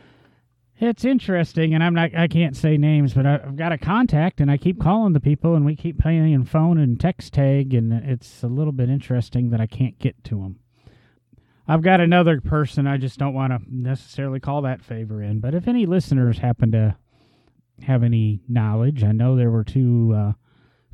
[0.77, 2.13] It's interesting, and I'm not.
[2.15, 5.55] I can't say names, but I've got a contact, and I keep calling the people,
[5.55, 9.61] and we keep playing phone and text tag, and it's a little bit interesting that
[9.61, 10.59] I can't get to them.
[11.67, 12.87] I've got another person.
[12.87, 16.71] I just don't want to necessarily call that favor in, but if any listeners happen
[16.73, 16.97] to
[17.83, 19.03] have any knowledge.
[19.03, 20.33] I know there were two uh,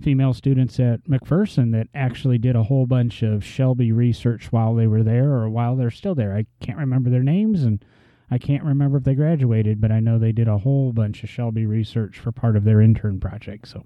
[0.01, 4.87] female students at McPherson that actually did a whole bunch of Shelby research while they
[4.87, 6.35] were there or while they're still there.
[6.35, 7.83] I can't remember their names and
[8.31, 11.29] I can't remember if they graduated, but I know they did a whole bunch of
[11.29, 13.67] Shelby research for part of their intern project.
[13.67, 13.83] So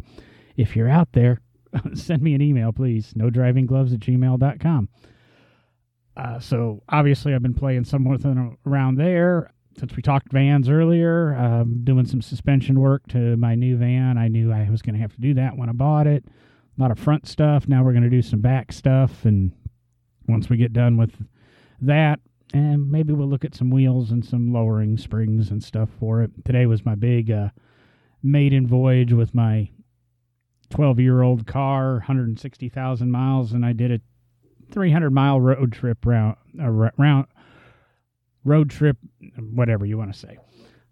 [0.55, 1.41] if you're out there,
[1.93, 3.13] send me an email, please.
[3.15, 4.89] No driving gloves at gmail.com.
[6.15, 11.35] Uh, so obviously, I've been playing something around there since we talked vans earlier.
[11.35, 14.17] Um, doing some suspension work to my new van.
[14.17, 16.23] I knew I was going to have to do that when I bought it.
[16.77, 17.67] A lot of front stuff.
[17.67, 19.51] Now we're going to do some back stuff, and
[20.27, 21.11] once we get done with
[21.81, 22.19] that,
[22.53, 26.31] and maybe we'll look at some wheels and some lowering springs and stuff for it.
[26.45, 27.49] Today was my big uh,
[28.23, 29.69] maiden voyage with my
[30.69, 34.01] 12 year old car, 160,000 miles, and I did a
[34.71, 37.27] 300 mile road trip round, uh, round
[38.43, 38.97] road trip,
[39.53, 40.37] whatever you want to say.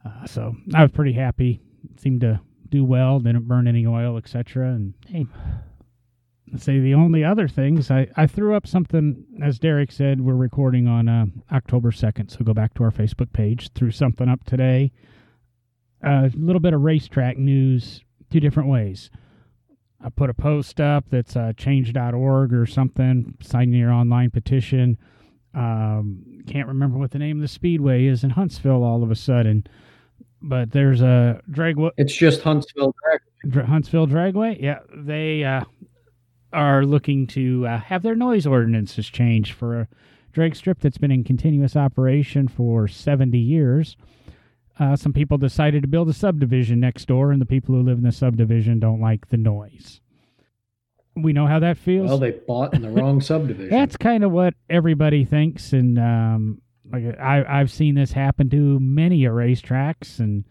[0.06, 1.62] Uh, so I was pretty happy.
[1.92, 4.70] It seemed to do well, didn't burn any oil, etc.
[4.70, 5.28] And hey,
[6.58, 10.88] say the only other things I, I threw up something as Derek said we're recording
[10.88, 14.92] on uh, October 2nd so go back to our Facebook page threw something up today.
[16.04, 19.10] A little bit of racetrack news two different ways.
[20.04, 24.98] I put a post up that's uh, change.org or something signing your online petition.
[25.54, 29.16] Um, can't remember what the name of the speedway is in Huntsville all of a
[29.16, 29.66] sudden
[30.44, 32.94] but there's a drag it's just Huntsville
[33.46, 33.66] Dragway.
[33.66, 34.62] Huntsville Dragway?
[34.62, 35.64] Yeah they uh,
[36.54, 39.88] are looking to uh, have their noise ordinances changed for a
[40.32, 43.96] drag strip that's been in continuous operation for 70 years.
[44.80, 48.00] Uh, some people decided to build a subdivision next door, and the people who live
[48.00, 50.02] in the subdivision don't like the noise.
[51.16, 52.10] We know how that feels.
[52.10, 53.70] Well, they bought in the wrong subdivision.
[53.70, 58.80] That's kind of what everybody thinks, and um, like I, I've seen this happen to
[58.80, 60.44] many a racetracks, and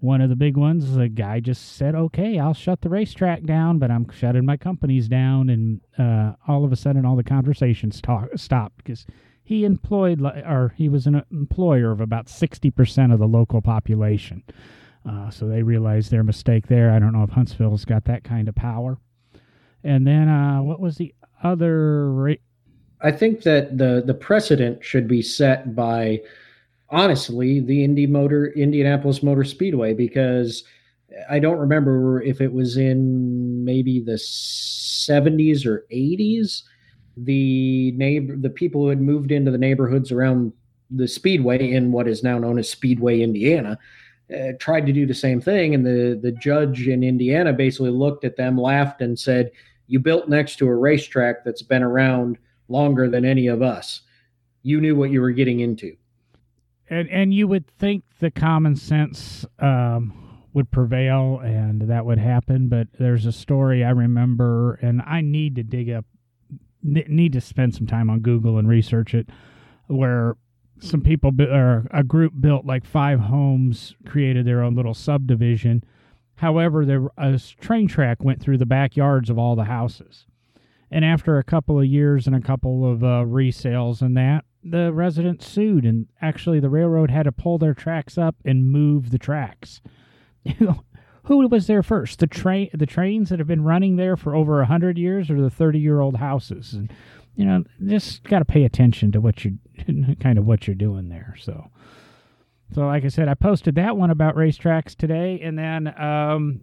[0.00, 3.78] one of the big ones, the guy just said, "Okay, I'll shut the racetrack down,
[3.78, 8.00] but I'm shutting my companies down." And uh, all of a sudden, all the conversations
[8.00, 9.06] talk, stopped because
[9.42, 14.42] he employed or he was an employer of about sixty percent of the local population.
[15.08, 16.90] Uh, so they realized their mistake there.
[16.90, 18.98] I don't know if Huntsville's got that kind of power.
[19.82, 22.12] And then uh, what was the other?
[22.12, 22.34] Ra-
[23.00, 26.20] I think that the the precedent should be set by
[26.90, 30.64] honestly the Indy Motor Indianapolis Motor Speedway because
[31.28, 36.62] I don't remember if it was in maybe the 70s or 80s
[37.16, 40.52] the neighbor the people who had moved into the neighborhoods around
[40.90, 43.78] the speedway in what is now known as Speedway Indiana
[44.34, 48.24] uh, tried to do the same thing and the the judge in Indiana basically looked
[48.24, 49.50] at them laughed and said
[49.88, 54.02] you built next to a racetrack that's been around longer than any of us.
[54.62, 55.96] You knew what you were getting into
[56.90, 62.68] and and you would think the common sense um, would prevail and that would happen
[62.68, 66.04] but there's a story i remember and i need to dig up
[66.82, 69.28] need to spend some time on google and research it
[69.88, 70.36] where
[70.80, 75.82] some people or a group built like five homes created their own little subdivision.
[76.36, 80.26] However there a train track went through the backyards of all the houses.
[80.90, 84.92] And after a couple of years and a couple of uh, resales and that the
[84.92, 89.18] residents sued, and actually the railroad had to pull their tracks up and move the
[89.18, 89.80] tracks.
[91.24, 92.20] Who was there first?
[92.20, 95.50] The train, the trains that have been running there for over hundred years, or the
[95.50, 96.72] thirty-year-old houses?
[96.72, 96.90] And
[97.36, 99.54] you know, just got to pay attention to what you're
[100.20, 101.34] kind of what you're doing there.
[101.38, 101.70] So,
[102.74, 106.62] so like I said, I posted that one about racetracks today, and then um,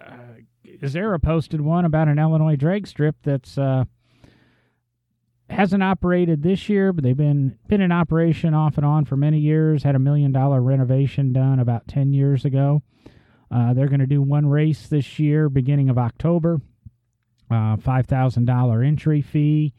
[0.00, 3.58] uh, Zara posted one about an Illinois drag strip that's.
[3.58, 3.84] Uh,
[5.50, 9.38] hasn't operated this year, but they've been been in operation off and on for many
[9.38, 9.82] years.
[9.82, 12.82] Had a million dollar renovation done about ten years ago.
[13.50, 16.60] Uh, they're going to do one race this year, beginning of October.
[17.50, 19.74] Uh, Five thousand dollar entry fee,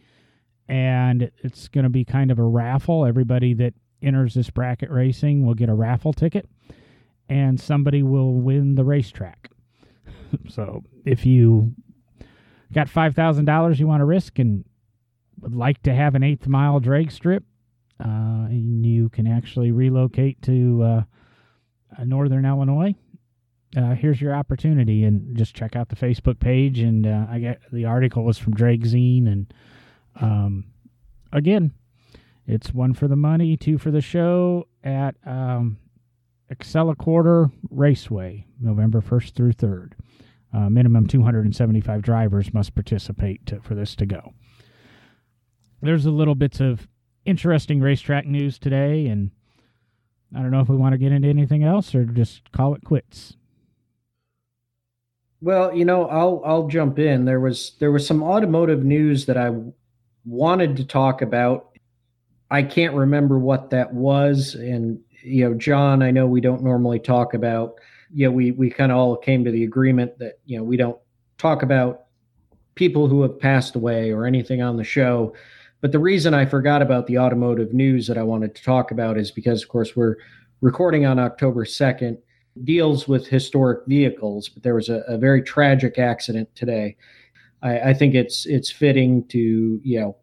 [0.67, 3.05] and it's going to be kind of a raffle.
[3.05, 6.49] Everybody that enters this bracket racing will get a raffle ticket,
[7.29, 9.49] and somebody will win the racetrack.
[10.49, 11.73] so if you
[12.73, 14.65] got five thousand dollars you want to risk and
[15.41, 17.43] would like to have an eighth mile drag strip,
[17.99, 21.03] uh, and you can actually relocate to uh,
[21.97, 22.95] uh, northern Illinois,
[23.75, 25.03] uh, here's your opportunity.
[25.03, 26.79] And just check out the Facebook page.
[26.79, 29.27] And uh, I get the article was from Dragzine.
[29.27, 29.53] And
[30.19, 30.65] um,
[31.31, 31.73] again,
[32.47, 35.77] it's one for the money, two for the show at um,
[36.97, 39.93] Quarter Raceway, November 1st through 3rd.
[40.53, 44.33] Uh, minimum 275 drivers must participate to, for this to go
[45.81, 46.87] there's a little bits of
[47.25, 49.31] interesting racetrack news today, and
[50.35, 52.83] I don't know if we want to get into anything else or just call it
[52.83, 53.35] quits.
[55.41, 57.25] Well, you know, I'll I'll jump in.
[57.25, 59.51] There was there was some automotive news that I
[60.23, 61.69] wanted to talk about.
[62.51, 66.99] I can't remember what that was, and you know, John, I know we don't normally
[66.99, 67.75] talk about.
[68.13, 70.77] You know, we we kind of all came to the agreement that you know we
[70.77, 70.99] don't
[71.39, 72.03] talk about
[72.75, 75.33] people who have passed away or anything on the show.
[75.81, 79.17] But the reason I forgot about the automotive news that I wanted to talk about
[79.17, 80.15] is because, of course, we're
[80.61, 82.17] recording on October 2nd,
[82.63, 86.95] deals with historic vehicles, but there was a, a very tragic accident today.
[87.63, 90.17] I, I, think it's it's fitting to, you know,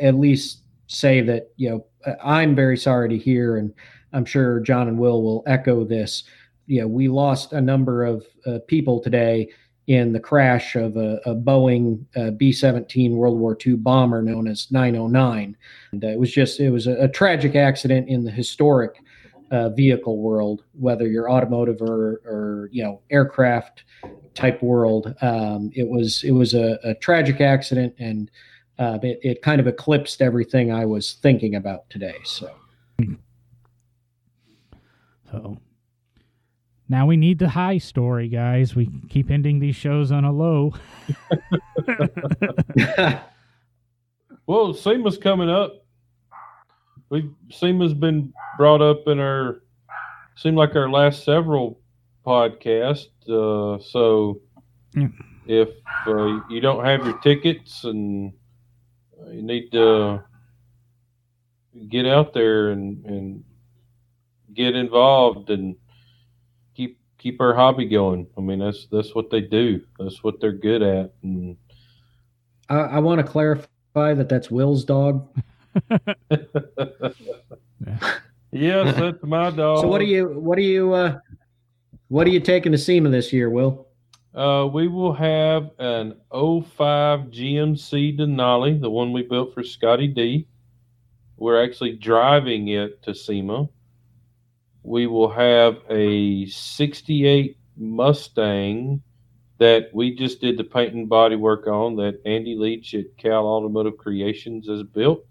[0.00, 1.86] at least say that, you know,
[2.22, 3.72] I'm very sorry to hear, and
[4.12, 6.24] I'm sure John and Will will echo this.
[6.66, 9.48] You know, we lost a number of uh, people today
[9.86, 14.48] in the crash of a, a Boeing uh, B 17 World War II bomber known
[14.48, 15.56] as 909.
[15.92, 18.96] And uh, it was just, it was a, a tragic accident in the historic
[19.50, 23.84] uh, vehicle world, whether you're automotive or, or you know, aircraft
[24.34, 25.14] type world.
[25.20, 28.30] Um, it was, it was a, a tragic accident and
[28.78, 32.16] uh, it, it kind of eclipsed everything I was thinking about today.
[32.24, 32.50] So.
[35.30, 35.58] So
[36.88, 38.74] now we need the high story, guys.
[38.74, 40.74] We keep ending these shows on a low.
[44.46, 45.84] well, SEMA's coming up.
[47.10, 49.60] We SEMA's been brought up in our
[50.36, 51.80] seemed like our last several
[52.26, 53.08] podcasts.
[53.28, 54.40] Uh, so
[54.94, 55.08] yeah.
[55.46, 55.68] if
[56.06, 58.32] uh, you don't have your tickets and
[59.30, 60.22] you need to
[61.88, 63.44] get out there and, and
[64.54, 65.76] get involved and
[67.24, 68.26] keep our hobby going.
[68.36, 69.80] I mean, that's that's what they do.
[69.98, 71.14] That's what they're good at.
[71.22, 71.56] And
[72.68, 75.26] I, I want to clarify that that's Will's dog.
[78.52, 79.78] yes, that's my dog.
[79.80, 81.18] So what do you what do you uh,
[82.08, 83.88] what are you taking to SEMA this year, Will?
[84.34, 90.46] Uh, we will have an 05 GMC Denali, the one we built for Scotty D.
[91.38, 93.68] We're actually driving it to SEMA
[94.84, 99.02] we will have a 68 Mustang
[99.58, 103.46] that we just did the paint and body work on that Andy Leach at Cal
[103.46, 105.24] Automotive Creations has built.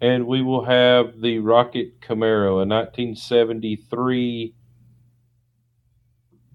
[0.00, 4.54] And we will have the Rocket Camaro, a 1973.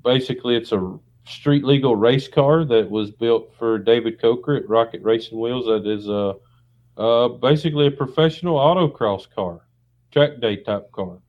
[0.03, 5.03] Basically, it's a street legal race car that was built for David Coker at Rocket
[5.03, 5.67] Racing Wheels.
[5.67, 6.35] That is a,
[6.97, 9.61] uh, basically a professional autocross car,
[10.11, 11.19] track day type car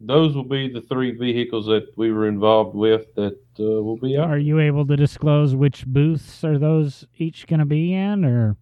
[0.00, 4.16] those will be the three vehicles that we were involved with that uh, will be
[4.16, 4.30] out.
[4.30, 8.56] Are you able to disclose which booths are those each going to be in, or?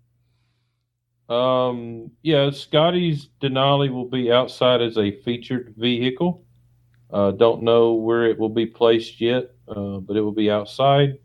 [1.33, 6.45] Um, yeah, Scotty's Denali will be outside as a featured vehicle.
[7.11, 11.19] Uh, don't know where it will be placed yet, uh, but it will be outside.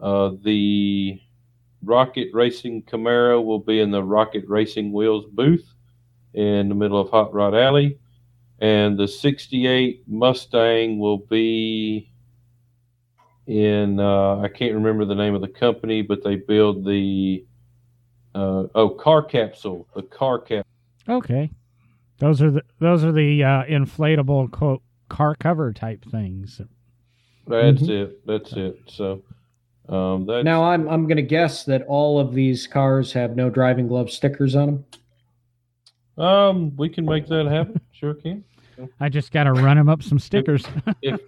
[0.00, 1.20] Uh, the
[1.82, 5.74] Rocket Racing Camaro will be in the Rocket Racing Wheels booth
[6.34, 7.98] in the middle of Hot Rod Alley
[8.60, 12.10] and the 68 Mustang will be
[13.46, 17.46] in uh, I can't remember the name of the company, but they build the
[18.34, 20.66] uh, oh car capsule, the car cap.
[21.08, 21.50] Okay,
[22.18, 26.60] those are the those are the uh, inflatable quote car cover type things.
[27.46, 27.90] That's mm-hmm.
[27.90, 28.26] it.
[28.26, 28.78] That's it.
[28.86, 29.22] So.
[29.88, 30.44] Um, that's...
[30.44, 34.10] Now I'm I'm going to guess that all of these cars have no driving glove
[34.10, 34.84] stickers on them.
[36.18, 37.80] Um, we can make that happen.
[37.92, 38.44] Sure can.
[39.00, 40.64] I just got to run them up some stickers.
[41.02, 41.20] if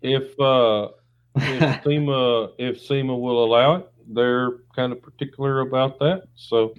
[0.00, 0.88] if uh,
[1.36, 6.22] if SEMA if SEMA will allow it, they're kind of particular about that.
[6.36, 6.74] So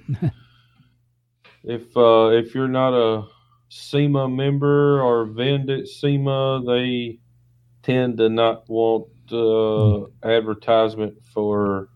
[1.64, 3.28] if uh, if you're not a
[3.70, 7.20] SEMA member or vend at SEMA, they
[7.84, 11.90] tend to not want uh, advertisement for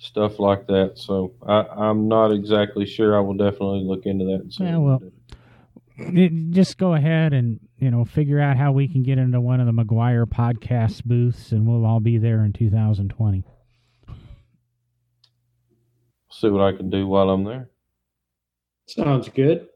[0.00, 0.92] stuff like that.
[0.96, 3.16] So I, am not exactly sure.
[3.16, 4.56] I will definitely look into that.
[4.58, 5.02] yeah, well,
[6.50, 9.66] just go ahead and you know figure out how we can get into one of
[9.66, 13.44] the McGuire podcast booths, and we'll all be there in 2020.
[16.32, 17.68] See what I can do while I'm there.
[18.86, 19.68] Sounds good.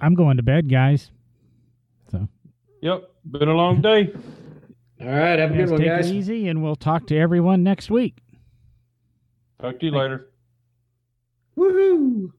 [0.00, 1.10] I'm going to bed, guys.
[2.10, 2.28] So.
[2.82, 4.12] Yep, been a long day.
[4.98, 6.10] All right, have a good one, take guys.
[6.10, 8.22] It easy, and we'll talk to everyone next week.
[9.60, 10.28] Talk to you later.
[11.56, 12.32] Woohoo!